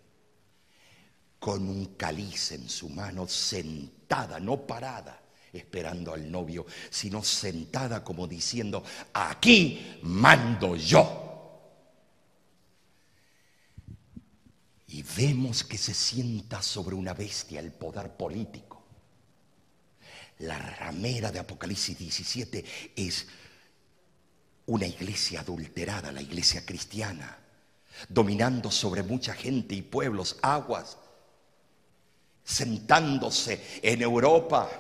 Con 1.39 1.67
un 1.67 1.95
caliz 1.97 2.53
en 2.53 2.69
su 2.69 2.91
mano, 2.91 3.27
sentada, 3.27 4.39
no 4.39 4.67
parada, 4.67 5.19
esperando 5.51 6.13
al 6.13 6.31
novio, 6.31 6.67
sino 6.91 7.25
sentada 7.25 8.05
como 8.05 8.27
diciendo, 8.27 8.85
aquí 9.15 10.01
mando 10.03 10.77
yo. 10.77 11.25
Y 14.89 15.03
vemos 15.17 15.65
que 15.65 15.79
se 15.79 15.95
sienta 15.95 16.61
sobre 16.61 16.95
una 16.95 17.15
bestia 17.15 17.61
el 17.61 17.73
poder 17.73 18.15
político 18.15 18.78
la 20.41 20.59
ramera 20.59 21.33
de 21.33 21.39
Apocalipsis 21.39 21.99
17 21.99 22.65
es 22.97 23.27
una 24.67 24.87
iglesia 24.87 25.41
adulterada, 25.41 26.13
la 26.13 26.23
iglesia 26.23 26.65
cristiana, 26.65 27.39
dominando 28.09 28.71
sobre 28.71 29.03
mucha 29.03 29.35
gente 29.35 29.75
y 29.75 29.83
pueblos, 29.83 30.37
aguas, 30.43 30.99
sentándose 32.45 33.81
en 33.83 34.03
Europa. 34.03 34.71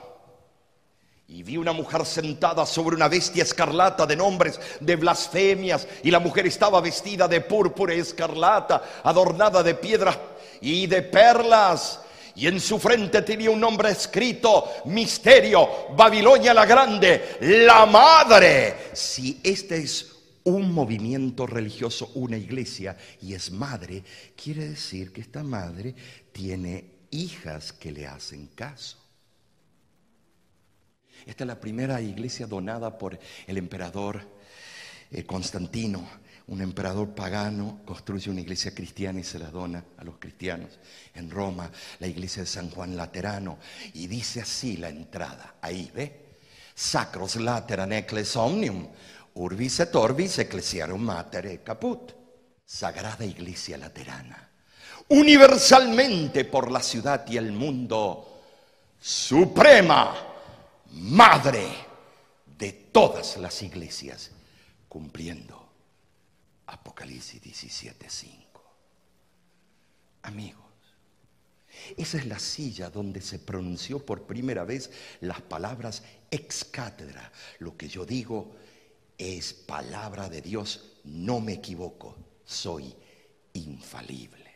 Y 1.26 1.42
vi 1.42 1.56
una 1.56 1.72
mujer 1.72 2.06
sentada 2.06 2.64
sobre 2.64 2.96
una 2.96 3.08
bestia 3.08 3.42
escarlata 3.42 4.06
de 4.06 4.16
nombres 4.16 4.58
de 4.80 4.96
blasfemias. 4.96 5.86
Y 6.02 6.10
la 6.10 6.20
mujer 6.20 6.46
estaba 6.46 6.80
vestida 6.80 7.28
de 7.28 7.42
púrpura 7.42 7.92
escarlata, 7.92 8.82
adornada 9.04 9.62
de 9.62 9.74
piedras 9.74 10.18
y 10.62 10.86
de 10.86 11.02
perlas 11.02 12.00
y 12.38 12.46
en 12.46 12.60
su 12.60 12.78
frente 12.78 13.22
tenía 13.22 13.50
un 13.50 13.58
nombre 13.58 13.90
escrito, 13.90 14.82
misterio, 14.84 15.88
Babilonia 15.96 16.54
la 16.54 16.64
Grande, 16.64 17.36
la 17.40 17.84
Madre. 17.84 18.90
Si 18.92 19.40
este 19.42 19.78
es 19.78 20.12
un 20.44 20.72
movimiento 20.72 21.48
religioso, 21.48 22.12
una 22.14 22.36
iglesia, 22.36 22.96
y 23.20 23.34
es 23.34 23.50
madre, 23.50 24.04
quiere 24.40 24.68
decir 24.68 25.12
que 25.12 25.20
esta 25.20 25.42
madre 25.42 25.96
tiene 26.30 26.84
hijas 27.10 27.72
que 27.72 27.90
le 27.90 28.06
hacen 28.06 28.46
caso. 28.54 28.98
Esta 31.26 31.42
es 31.42 31.48
la 31.48 31.58
primera 31.58 32.00
iglesia 32.00 32.46
donada 32.46 32.96
por 32.96 33.18
el 33.48 33.58
emperador 33.58 34.20
eh, 35.10 35.24
Constantino 35.24 36.08
un 36.48 36.62
emperador 36.62 37.14
pagano 37.14 37.80
construye 37.84 38.30
una 38.30 38.40
iglesia 38.40 38.74
cristiana 38.74 39.20
y 39.20 39.24
se 39.24 39.38
la 39.38 39.50
dona 39.50 39.84
a 39.98 40.04
los 40.04 40.16
cristianos. 40.18 40.78
En 41.14 41.30
Roma, 41.30 41.70
la 41.98 42.06
iglesia 42.06 42.42
de 42.42 42.48
San 42.48 42.70
Juan 42.70 42.96
Laterano. 42.96 43.58
Y 43.92 44.06
dice 44.06 44.40
así 44.40 44.78
la 44.78 44.88
entrada. 44.88 45.56
Ahí, 45.60 45.90
¿ve? 45.94 46.28
Sacros 46.74 47.36
lateran 47.36 47.92
eccles 47.92 48.34
omnium, 48.36 48.88
urbis 49.34 49.80
et 49.80 49.94
orbis 49.94 50.38
ecclesiarum 50.38 51.02
mater 51.02 51.62
caput. 51.62 52.12
Sagrada 52.64 53.26
iglesia 53.26 53.76
laterana. 53.76 54.48
Universalmente 55.08 56.44
por 56.46 56.70
la 56.70 56.80
ciudad 56.80 57.26
y 57.28 57.36
el 57.36 57.52
mundo, 57.52 58.40
suprema 59.00 60.14
madre 60.92 61.66
de 62.58 62.72
todas 62.72 63.36
las 63.36 63.62
iglesias, 63.62 64.30
cumpliendo 64.88 65.67
Apocalipsis 66.68 67.40
17:5. 67.42 68.60
Amigos, 70.22 70.64
esa 71.96 72.18
es 72.18 72.26
la 72.26 72.38
silla 72.38 72.90
donde 72.90 73.22
se 73.22 73.38
pronunció 73.38 74.04
por 74.04 74.26
primera 74.26 74.64
vez 74.64 74.90
las 75.20 75.40
palabras 75.40 76.02
ex 76.30 76.64
cátedra. 76.64 77.32
Lo 77.60 77.76
que 77.76 77.88
yo 77.88 78.04
digo 78.04 78.54
es 79.16 79.54
palabra 79.54 80.28
de 80.28 80.42
Dios, 80.42 80.96
no 81.04 81.40
me 81.40 81.54
equivoco, 81.54 82.16
soy 82.44 82.94
infalible. 83.54 84.54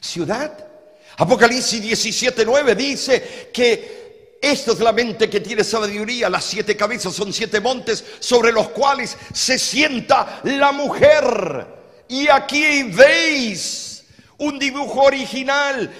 Ciudad. 0.00 0.70
Apocalipsis 1.18 1.82
17:9 1.82 2.74
dice 2.74 3.50
que 3.52 4.03
esto 4.50 4.72
es 4.72 4.80
la 4.80 4.92
mente 4.92 5.30
que 5.30 5.40
tiene 5.40 5.64
sabiduría. 5.64 6.28
Las 6.28 6.44
siete 6.44 6.76
cabezas 6.76 7.14
son 7.14 7.32
siete 7.32 7.60
montes 7.60 8.04
sobre 8.20 8.52
los 8.52 8.68
cuales 8.68 9.16
se 9.32 9.58
sienta 9.58 10.40
la 10.44 10.72
mujer. 10.72 11.66
Y 12.08 12.28
aquí 12.28 12.84
veis 12.84 14.04
un 14.38 14.58
dibujo 14.58 15.02
original 15.02 15.90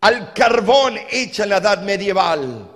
al 0.00 0.32
carbón 0.32 0.98
hecha 1.10 1.44
en 1.44 1.50
la 1.50 1.58
edad 1.58 1.82
medieval. 1.82 2.68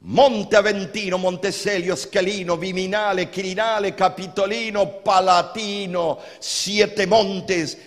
Monte 0.00 0.56
Aventino, 0.56 1.18
Monteselio, 1.18 1.96
Scalino, 1.96 2.56
Viminale, 2.56 3.30
Quirinale, 3.30 3.94
Capitolino, 3.94 5.02
Palatino, 5.02 6.18
siete 6.38 7.06
montes. 7.06 7.78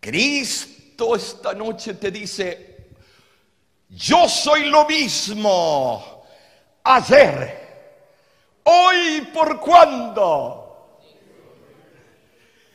Cristo 0.00 1.14
esta 1.14 1.52
noche 1.54 1.94
te 1.94 2.10
dice, 2.10 2.67
yo 3.88 4.28
soy 4.28 4.66
lo 4.66 4.86
mismo 4.86 6.24
ayer, 6.84 7.94
hoy 8.64 9.22
por 9.32 9.58
cuándo. 9.60 10.64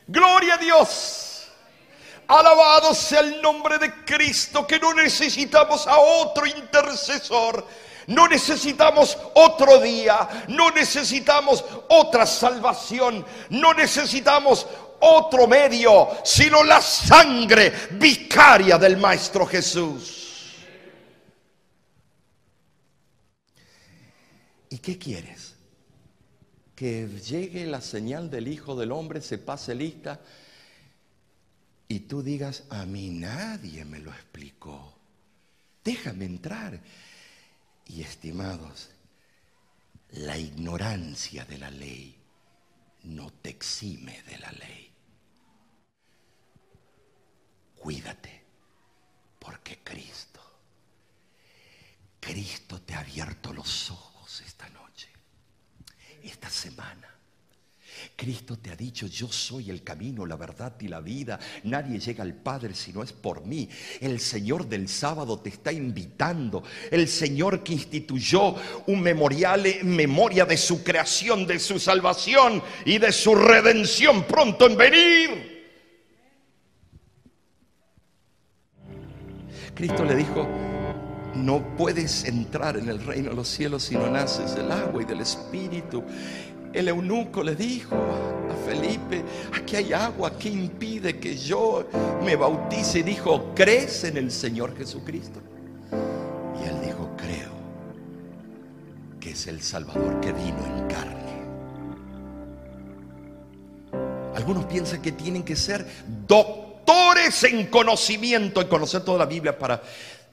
Gloria 0.06 0.54
a 0.54 0.58
Dios. 0.58 1.48
Alabado 2.26 2.94
sea 2.94 3.20
el 3.20 3.40
nombre 3.42 3.78
de 3.78 4.04
Cristo, 4.04 4.66
que 4.66 4.78
no 4.78 4.94
necesitamos 4.94 5.86
a 5.86 5.98
otro 5.98 6.46
intercesor. 6.46 7.66
No 8.06 8.28
necesitamos 8.28 9.16
otro 9.34 9.78
día, 9.78 10.44
no 10.48 10.70
necesitamos 10.70 11.64
otra 11.88 12.26
salvación, 12.26 13.24
no 13.48 13.72
necesitamos 13.72 14.66
otro 15.00 15.46
medio, 15.46 16.10
sino 16.22 16.62
la 16.64 16.82
sangre 16.82 17.72
vicaria 17.92 18.76
del 18.76 18.98
Maestro 18.98 19.46
Jesús. 19.46 20.23
¿Y 24.74 24.78
qué 24.78 24.98
quieres? 24.98 25.54
Que 26.74 27.06
llegue 27.06 27.64
la 27.64 27.80
señal 27.80 28.28
del 28.28 28.48
Hijo 28.48 28.74
del 28.74 28.90
Hombre, 28.90 29.20
se 29.20 29.38
pase 29.38 29.72
lista 29.72 30.20
y 31.86 32.00
tú 32.00 32.24
digas, 32.24 32.64
a 32.70 32.84
mí 32.84 33.08
nadie 33.10 33.84
me 33.84 34.00
lo 34.00 34.10
explicó. 34.10 34.98
Déjame 35.84 36.24
entrar. 36.24 36.80
Y 37.86 38.02
estimados, 38.02 38.90
la 40.10 40.36
ignorancia 40.38 41.44
de 41.44 41.58
la 41.58 41.70
ley 41.70 42.20
no 43.04 43.32
te 43.32 43.50
exime 43.50 44.24
de 44.24 44.38
la 44.38 44.50
ley. 44.50 44.92
Cuídate, 47.76 48.42
porque 49.38 49.78
Cristo, 49.84 50.40
Cristo 52.18 52.82
te 52.82 52.94
ha 52.94 53.00
abierto 53.00 53.52
los 53.52 53.92
ojos 53.92 54.13
esta 54.40 54.68
noche, 54.70 55.08
esta 56.22 56.50
semana. 56.50 57.14
Cristo 58.16 58.58
te 58.58 58.70
ha 58.70 58.76
dicho, 58.76 59.06
yo 59.06 59.30
soy 59.30 59.70
el 59.70 59.82
camino, 59.82 60.26
la 60.26 60.36
verdad 60.36 60.74
y 60.80 60.88
la 60.88 61.00
vida. 61.00 61.38
Nadie 61.64 61.98
llega 61.98 62.22
al 62.22 62.34
Padre 62.34 62.74
si 62.74 62.92
no 62.92 63.02
es 63.02 63.12
por 63.12 63.44
mí. 63.44 63.68
El 64.00 64.20
Señor 64.20 64.66
del 64.66 64.88
sábado 64.88 65.38
te 65.40 65.50
está 65.50 65.72
invitando. 65.72 66.62
El 66.90 67.08
Señor 67.08 67.62
que 67.62 67.72
instituyó 67.72 68.54
un 68.86 69.00
memorial 69.00 69.66
en 69.66 69.94
memoria 69.94 70.44
de 70.44 70.56
su 70.56 70.82
creación, 70.82 71.46
de 71.46 71.58
su 71.58 71.78
salvación 71.78 72.62
y 72.84 72.98
de 72.98 73.12
su 73.12 73.34
redención 73.34 74.24
pronto 74.24 74.66
en 74.66 74.76
venir. 74.76 75.54
Cristo 79.74 80.04
le 80.04 80.14
dijo, 80.14 80.73
no 81.36 81.76
puedes 81.76 82.24
entrar 82.24 82.76
en 82.76 82.88
el 82.88 83.04
reino 83.04 83.30
de 83.30 83.36
los 83.36 83.48
cielos 83.48 83.84
si 83.84 83.94
no 83.94 84.08
naces 84.10 84.54
del 84.54 84.70
agua 84.70 85.02
y 85.02 85.04
del 85.04 85.20
Espíritu. 85.20 86.02
El 86.72 86.88
eunuco 86.88 87.42
le 87.42 87.54
dijo 87.54 87.94
a 87.94 88.68
Felipe, 88.68 89.22
aquí 89.52 89.76
hay 89.76 89.92
agua, 89.92 90.36
¿qué 90.38 90.48
impide 90.48 91.18
que 91.18 91.36
yo 91.36 91.86
me 92.24 92.34
bautice? 92.36 93.00
Y 93.00 93.02
dijo, 93.02 93.52
¿crees 93.54 94.04
en 94.04 94.16
el 94.16 94.30
Señor 94.30 94.76
Jesucristo? 94.76 95.40
Y 96.60 96.68
él 96.68 96.80
dijo, 96.84 97.10
creo 97.16 97.52
que 99.20 99.30
es 99.30 99.46
el 99.46 99.62
Salvador 99.62 100.20
que 100.20 100.32
vino 100.32 100.58
en 100.66 100.86
carne. 100.88 101.24
Algunos 104.34 104.64
piensan 104.64 105.00
que 105.00 105.12
tienen 105.12 105.44
que 105.44 105.54
ser 105.54 105.86
doctores 106.26 107.44
en 107.44 107.66
conocimiento, 107.66 108.60
en 108.60 108.68
conocer 108.68 109.02
toda 109.02 109.18
la 109.18 109.26
Biblia 109.26 109.56
para 109.56 109.80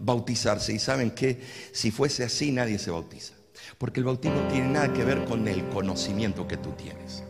bautizarse. 0.01 0.73
Y 0.73 0.79
saben 0.79 1.11
que 1.11 1.41
si 1.71 1.91
fuese 1.91 2.23
así 2.23 2.51
nadie 2.51 2.79
se 2.79 2.91
bautiza. 2.91 3.33
Porque 3.77 3.99
el 3.99 4.05
bautismo 4.05 4.41
tiene 4.47 4.69
nada 4.69 4.93
que 4.93 5.03
ver 5.03 5.25
con 5.25 5.47
el 5.47 5.67
conocimiento 5.69 6.47
que 6.47 6.57
tú 6.57 6.71
tienes. 6.71 7.23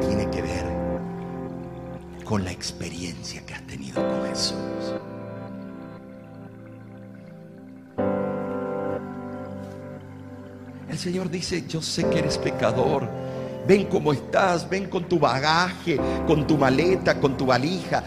Tiene 0.00 0.30
que 0.30 0.42
ver 0.42 0.64
con 2.24 2.44
la 2.44 2.52
experiencia 2.52 3.44
que 3.44 3.54
has 3.54 3.66
tenido 3.66 4.06
con 4.06 4.26
Jesús. 4.26 4.56
El 10.88 10.98
Señor 10.98 11.30
dice, 11.30 11.64
yo 11.68 11.82
sé 11.82 12.08
que 12.08 12.20
eres 12.20 12.38
pecador. 12.38 13.08
Ven 13.66 13.86
como 13.86 14.12
estás, 14.12 14.68
ven 14.68 14.88
con 14.88 15.08
tu 15.08 15.18
bagaje, 15.18 15.98
con 16.26 16.46
tu 16.46 16.56
maleta, 16.58 17.18
con 17.18 17.36
tu 17.36 17.46
valija. 17.46 18.04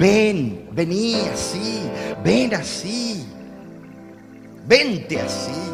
Ven, 0.00 0.70
vení 0.72 1.14
así, 1.28 1.82
ven 2.24 2.54
así. 2.54 3.26
Vente 4.66 5.20
así. 5.20 5.70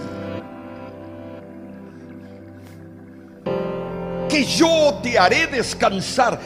que 4.29 4.45
yo 4.45 4.99
te 5.03 5.19
haré 5.19 5.47
descansar 5.47 6.39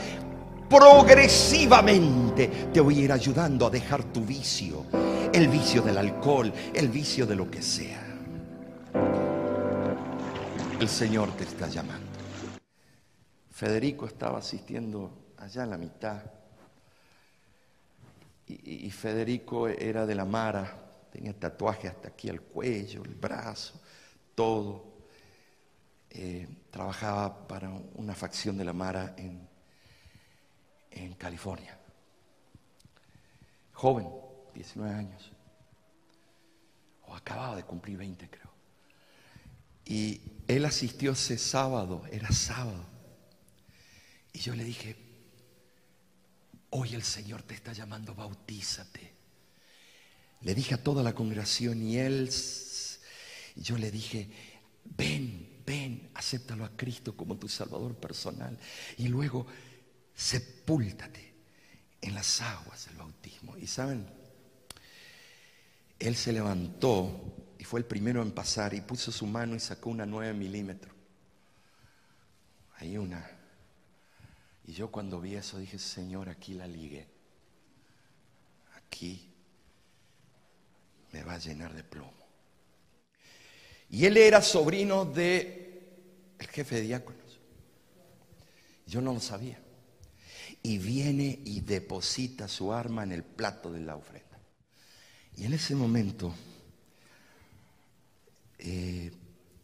progresivamente. 0.68 2.47
Te 2.72 2.81
voy 2.81 2.99
a 2.99 3.03
ir 3.03 3.12
ayudando 3.12 3.66
a 3.66 3.70
dejar 3.70 4.05
tu 4.05 4.24
vicio, 4.24 4.85
el 5.33 5.49
vicio 5.49 5.83
del 5.83 5.99
alcohol, 5.99 6.53
el 6.74 6.89
vicio 6.89 7.26
de 7.26 7.35
lo 7.35 7.51
que 7.51 7.62
sea. 7.62 8.01
El 10.78 10.89
Señor 10.89 11.31
te 11.37 11.45
está 11.45 11.66
llamando. 11.66 12.07
Federico 13.51 14.07
estaba 14.07 14.39
asistiendo 14.39 15.35
allá 15.39 15.62
a 15.62 15.66
la 15.66 15.78
mitad. 15.78 16.39
Y, 18.62 18.90
Federico 18.90 19.68
era 19.68 20.07
de 20.07 20.14
la 20.14 20.24
Mara, 20.24 21.07
tenía 21.12 21.38
tatuaje 21.38 21.88
hasta 21.88 22.09
aquí 22.09 22.28
al 22.28 22.40
cuello, 22.40 23.05
el 23.05 23.14
brazo, 23.14 23.80
todo. 24.34 24.90
Eh, 26.11 26.48
trabajaba 26.70 27.46
para 27.46 27.70
una 27.94 28.14
facción 28.14 28.59
de 28.59 28.64
la 28.64 28.72
Mara 28.72 29.14
en, 29.16 29.48
en 30.90 31.14
California. 31.14 31.78
Joven, 33.72 34.09
19 34.55 34.94
años. 34.94 35.30
O 37.07 37.14
acababa 37.14 37.57
de 37.57 37.64
cumplir 37.64 37.96
20, 37.96 38.28
creo. 38.28 38.51
Y 39.84 40.20
él 40.48 40.64
asistió 40.64 41.12
ese 41.12 41.38
sábado, 41.38 42.03
era 42.11 42.30
sábado. 42.32 42.84
Y 44.32 44.38
yo 44.40 44.55
le 44.55 44.64
dije, 44.64 45.09
hoy 46.70 46.94
el 46.94 47.02
Señor 47.02 47.42
te 47.42 47.54
está 47.54 47.72
llamando, 47.72 48.14
bautízate. 48.14 49.12
Le 50.42 50.54
dije 50.54 50.74
a 50.74 50.82
toda 50.82 51.02
la 51.02 51.14
congregación 51.14 51.82
y 51.82 51.98
él, 51.98 52.30
yo 53.56 53.76
le 53.76 53.90
dije, 53.90 54.28
ven, 54.84 55.62
ven, 55.66 56.10
acéptalo 56.14 56.64
a 56.64 56.76
Cristo 56.76 57.16
como 57.16 57.36
tu 57.36 57.48
Salvador 57.48 57.94
personal 57.94 58.58
y 58.96 59.08
luego 59.08 59.46
sepúltate 60.14 61.34
en 62.00 62.14
las 62.14 62.40
aguas 62.40 62.86
del 62.86 62.96
bautismo. 62.96 63.56
Y 63.58 63.66
saben, 63.66 64.06
él 65.98 66.16
se 66.16 66.32
levantó 66.32 67.36
y 67.58 67.64
fue 67.64 67.80
el 67.80 67.86
primero 67.86 68.22
en 68.22 68.32
pasar 68.32 68.72
y 68.72 68.80
puso 68.80 69.12
su 69.12 69.26
mano 69.26 69.54
y 69.54 69.60
sacó 69.60 69.90
una 69.90 70.06
9 70.06 70.32
milímetros. 70.32 70.94
Hay 72.78 72.96
una. 72.96 73.39
Y 74.70 74.72
yo 74.72 74.88
cuando 74.88 75.20
vi 75.20 75.34
eso 75.34 75.58
dije, 75.58 75.80
Señor, 75.80 76.28
aquí 76.28 76.54
la 76.54 76.68
ligué. 76.68 77.04
Aquí 78.76 79.28
me 81.10 81.24
va 81.24 81.34
a 81.34 81.38
llenar 81.38 81.74
de 81.74 81.82
plomo. 81.82 82.12
Y 83.88 84.04
él 84.04 84.16
era 84.16 84.40
sobrino 84.40 85.04
de 85.04 85.82
el 86.38 86.46
jefe 86.46 86.76
de 86.76 86.82
diáconos. 86.82 87.40
Yo 88.86 89.00
no 89.00 89.12
lo 89.12 89.18
sabía. 89.18 89.60
Y 90.62 90.78
viene 90.78 91.40
y 91.44 91.62
deposita 91.62 92.46
su 92.46 92.72
arma 92.72 93.02
en 93.02 93.10
el 93.10 93.24
plato 93.24 93.72
de 93.72 93.80
la 93.80 93.96
ofrenda. 93.96 94.38
Y 95.36 95.46
en 95.46 95.54
ese 95.54 95.74
momento 95.74 96.32
eh, 98.56 99.10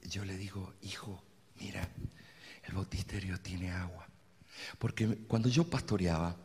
yo 0.03 0.25
le 0.25 0.37
digo, 0.37 0.75
hijo, 0.83 1.23
mira, 1.61 1.89
el 2.65 2.75
bautisterio 2.75 3.39
tiene 3.41 3.71
agua. 3.71 4.09
Porque 4.79 5.07
cuando 5.27 5.49
yo 5.49 5.65
pastoreaba, 5.65 6.37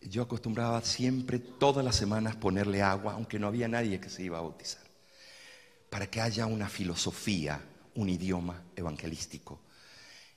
yo 0.00 0.22
acostumbraba 0.22 0.80
siempre, 0.82 1.38
todas 1.38 1.84
las 1.84 1.96
semanas, 1.96 2.36
ponerle 2.36 2.82
agua, 2.82 3.14
aunque 3.14 3.38
no 3.38 3.48
había 3.48 3.68
nadie 3.68 4.00
que 4.00 4.10
se 4.10 4.22
iba 4.22 4.38
a 4.38 4.42
bautizar, 4.42 4.82
para 5.90 6.08
que 6.08 6.20
haya 6.20 6.46
una 6.46 6.68
filosofía, 6.68 7.60
un 7.94 8.08
idioma 8.08 8.62
evangelístico. 8.76 9.60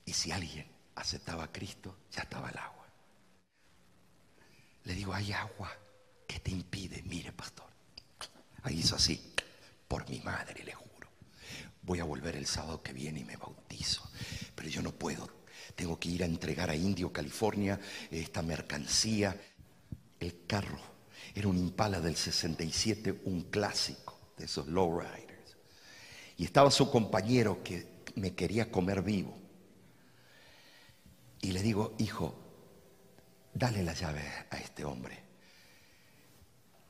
Y 0.05 0.13
si 0.13 0.31
alguien 0.31 0.67
aceptaba 0.95 1.43
a 1.43 1.51
Cristo, 1.51 1.97
ya 2.11 2.23
estaba 2.23 2.49
el 2.49 2.57
agua. 2.57 2.87
Le 4.83 4.95
digo, 4.95 5.13
hay 5.13 5.31
agua 5.31 5.71
que 6.27 6.39
te 6.39 6.51
impide, 6.51 7.03
mire 7.03 7.31
pastor. 7.31 7.69
Ahí 8.63 8.79
hizo 8.79 8.95
así, 8.95 9.33
por 9.87 10.09
mi 10.09 10.19
madre 10.21 10.63
le 10.63 10.73
juro. 10.73 11.09
Voy 11.83 11.99
a 11.99 12.03
volver 12.03 12.35
el 12.35 12.47
sábado 12.47 12.81
que 12.81 12.93
viene 12.93 13.19
y 13.19 13.23
me 13.23 13.37
bautizo, 13.37 14.09
pero 14.55 14.69
yo 14.69 14.81
no 14.81 14.91
puedo. 14.91 15.40
Tengo 15.75 15.99
que 15.99 16.09
ir 16.09 16.23
a 16.23 16.25
entregar 16.25 16.69
a 16.69 16.75
Indio, 16.75 17.11
California, 17.11 17.79
esta 18.09 18.41
mercancía. 18.41 19.39
El 20.19 20.45
carro 20.45 20.79
era 21.33 21.47
un 21.47 21.57
Impala 21.57 21.99
del 21.99 22.15
67, 22.15 23.21
un 23.25 23.43
clásico 23.43 24.19
de 24.37 24.45
esos 24.45 24.67
lowriders. 24.67 25.57
Y 26.37 26.45
estaba 26.45 26.71
su 26.71 26.89
compañero 26.89 27.63
que 27.63 28.03
me 28.15 28.33
quería 28.33 28.71
comer 28.71 29.01
vivo. 29.01 29.37
Y 31.41 31.51
le 31.51 31.61
digo, 31.61 31.95
hijo, 31.97 32.35
dale 33.53 33.83
la 33.83 33.93
llave 33.93 34.21
a 34.49 34.57
este 34.57 34.85
hombre. 34.85 35.19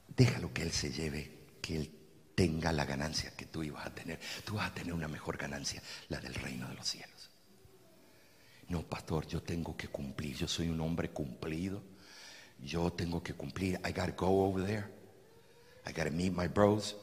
Déjalo 0.07 0.53
que 0.53 0.63
él 0.63 0.71
se 0.71 0.91
lleve, 0.91 1.32
que 1.61 1.77
él 1.77 1.91
tenga 2.36 2.71
la 2.71 2.86
ganancia 2.86 3.32
que 3.36 3.45
tú 3.45 3.63
ibas 3.63 3.86
a 3.86 3.93
tener. 3.93 4.19
Tú 4.45 4.55
vas 4.55 4.69
a 4.69 4.73
tener 4.73 4.93
una 4.93 5.07
mejor 5.07 5.38
ganancia, 5.38 5.82
la 6.09 6.19
del 6.19 6.34
reino 6.34 6.67
de 6.67 6.75
los 6.75 6.88
cielos. 6.88 7.11
No, 8.72 8.84
pastor, 8.84 9.28
yo 9.28 9.41
tengo 9.41 9.76
que 9.76 9.89
cumplir. 9.89 10.38
Yo 10.38 10.47
soy 10.47 10.69
un 10.69 10.80
hombre 10.80 11.09
cumplido. 11.09 11.82
Yo 12.63 12.89
tengo 12.93 13.22
que 13.22 13.34
cumplir. 13.34 13.78
I 13.86 13.91
gotta 13.91 14.13
go 14.13 14.45
over 14.45 14.65
there. 14.65 14.86
I 15.86 15.91
gotta 15.91 16.09
meet 16.09 16.32
my 16.32 16.47
bros. 16.47 16.95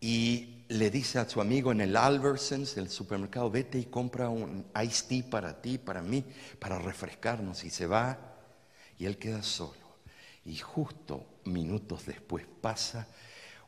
Y 0.00 0.53
le 0.74 0.90
dice 0.90 1.20
a 1.20 1.28
su 1.28 1.40
amigo 1.40 1.70
en 1.70 1.80
el 1.80 1.96
Albertsons, 1.96 2.74
del 2.74 2.90
supermercado, 2.90 3.48
vete 3.48 3.78
y 3.78 3.84
compra 3.84 4.28
un 4.28 4.66
iced 4.82 5.06
tea 5.06 5.30
para 5.30 5.62
ti, 5.62 5.78
para 5.78 6.02
mí, 6.02 6.24
para 6.58 6.80
refrescarnos. 6.80 7.62
Y 7.62 7.70
se 7.70 7.86
va 7.86 8.18
y 8.98 9.06
él 9.06 9.16
queda 9.16 9.42
solo. 9.42 9.98
Y 10.44 10.56
justo 10.56 11.40
minutos 11.44 12.06
después 12.06 12.44
pasa 12.60 13.06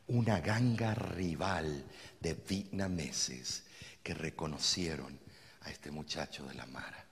una 0.07 0.41
ganga 0.41 0.93
rival 0.93 1.85
de 2.19 2.33
vietnameses 2.33 3.63
que 4.03 4.13
reconocieron 4.13 5.17
a 5.61 5.69
este 5.69 5.91
muchacho 5.91 6.45
de 6.45 6.55
la 6.55 6.65
Mara. 6.65 7.05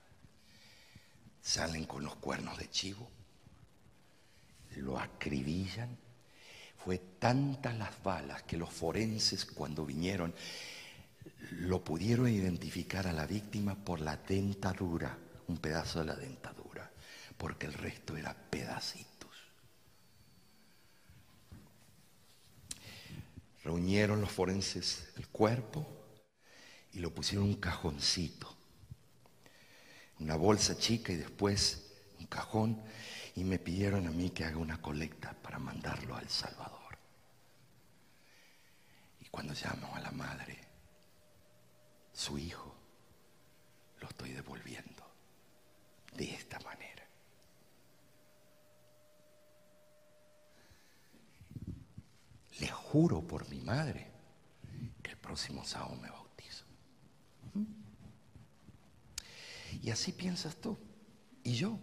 Salen 1.42 1.86
con 1.86 2.04
los 2.04 2.18
cuernos 2.18 2.58
de 2.58 2.70
chivo, 2.70 3.10
lo 4.76 5.00
acribillan. 5.00 6.05
Fue 6.86 7.00
tantas 7.00 7.76
las 7.80 8.04
balas 8.04 8.44
que 8.44 8.58
los 8.58 8.70
forenses 8.70 9.44
cuando 9.44 9.88
vinieron 9.88 10.36
lo 11.50 11.84
pudieron 11.84 12.28
identificar 12.30 13.08
a 13.08 13.12
la 13.12 13.26
víctima 13.26 13.74
por 13.74 14.02
la 14.02 14.18
dentadura, 14.18 15.18
un 15.48 15.58
pedazo 15.58 16.02
de 16.02 16.06
la 16.06 16.16
dentadura, 16.16 16.92
porque 17.40 17.66
el 17.66 17.74
resto 17.74 18.16
era 18.16 18.36
pedacito. 18.36 19.28
Reunieron 23.64 24.22
los 24.22 24.32
forenses 24.32 25.08
el 25.18 25.28
cuerpo 25.30 25.88
y 26.94 27.00
lo 27.00 27.10
pusieron 27.16 27.48
en 27.48 27.56
un 27.56 27.60
cajoncito, 27.60 28.56
una 30.20 30.36
bolsa 30.36 30.78
chica 30.78 31.12
y 31.12 31.16
después 31.16 31.94
un 32.20 32.28
cajón 32.28 32.80
y 33.36 33.44
me 33.44 33.60
pidieron 33.60 34.08
a 34.08 34.12
mí 34.12 34.30
que 34.30 34.46
haga 34.46 34.58
una 34.58 34.82
colecta 34.82 35.34
para 35.34 35.60
mandarlo 35.60 36.16
al 36.16 36.30
Salvador. 36.30 36.98
Y 39.20 39.26
cuando 39.28 39.54
llamo 39.54 39.94
a 39.94 40.00
la 40.00 40.12
madre, 40.12 40.58
su 42.14 42.38
hijo, 42.38 42.74
lo 44.00 44.08
estoy 44.08 44.32
devolviendo 44.32 45.04
de 46.16 46.34
esta 46.34 46.60
manera. 46.62 47.06
Le 52.62 52.68
juro 52.70 53.22
por 53.22 53.50
mi 53.50 53.60
madre 53.60 54.10
que 55.04 55.12
el 55.12 55.18
próximo 55.18 55.66
sábado 55.66 55.98
me 55.98 56.10
bautizo. 56.10 56.64
Y 59.82 59.90
así 59.90 60.14
piensas 60.14 60.56
tú. 60.56 60.78
Y 61.44 61.56
yo. 61.56 61.78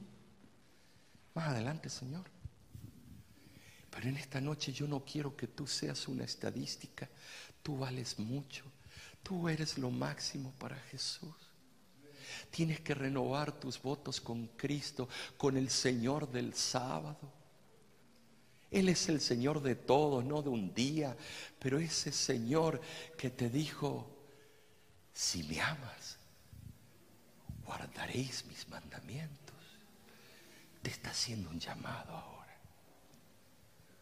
Más 1.35 1.49
adelante, 1.49 1.89
Señor. 1.89 2.25
Pero 3.91 4.09
en 4.09 4.17
esta 4.17 4.41
noche 4.41 4.73
yo 4.73 4.87
no 4.87 5.05
quiero 5.05 5.37
que 5.37 5.47
tú 5.47 5.67
seas 5.67 6.09
una 6.09 6.25
estadística. 6.25 7.09
Tú 7.63 7.79
vales 7.79 8.19
mucho. 8.19 8.65
Tú 9.23 9.49
eres 9.49 9.79
lo 9.79 9.91
máximo 9.91 10.53
para 10.59 10.77
Jesús. 10.77 11.35
Tienes 12.51 12.81
que 12.81 12.95
renovar 12.95 13.53
tus 13.53 13.81
votos 13.81 14.21
con 14.21 14.47
Cristo, 14.49 15.09
con 15.37 15.57
el 15.57 15.71
Señor 15.71 16.31
del 16.31 16.55
sábado. 16.55 17.33
Él 18.71 18.89
es 18.89 19.09
el 19.11 19.21
Señor 19.21 19.63
de 19.63 19.75
todo, 19.75 20.23
no 20.23 20.43
de 20.43 20.49
un 20.49 20.73
día, 20.73 21.15
pero 21.59 21.79
ese 21.79 22.11
Señor 22.11 22.81
que 23.19 23.29
te 23.29 23.51
dijo, 23.51 24.11
si 25.13 25.43
me 25.43 25.61
amas, 25.61 26.19
guardaréis 27.65 28.47
mis 28.47 28.67
mandamientos. 28.69 29.42
Te 30.83 30.91
está 30.91 31.11
haciendo 31.11 31.49
un 31.51 31.61
llamado 31.61 32.17
ahora. 32.17 32.57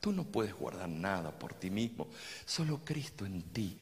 Tú 0.00 0.12
no 0.12 0.24
puedes 0.24 0.54
guardar 0.54 0.88
nada 0.88 1.30
por 1.38 1.54
ti 1.54 1.70
mismo, 1.70 2.08
solo 2.46 2.80
Cristo 2.84 3.26
en 3.26 3.42
ti. 3.52 3.78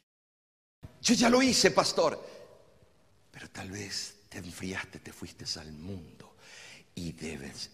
Yo 1.00 1.14
ya 1.14 1.30
lo 1.30 1.40
hice, 1.40 1.70
pastor, 1.70 2.20
pero 3.30 3.48
tal 3.50 3.70
vez 3.70 4.16
te 4.28 4.38
enfriaste, 4.38 4.98
te 4.98 5.12
fuiste 5.12 5.44
al 5.60 5.72
mundo 5.72 6.36
y 6.96 7.12
debes 7.12 7.70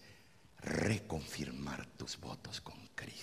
reconfirmar 0.61 1.85
tus 1.97 2.19
votos 2.19 2.61
con 2.61 2.75
Cristo. 2.93 3.15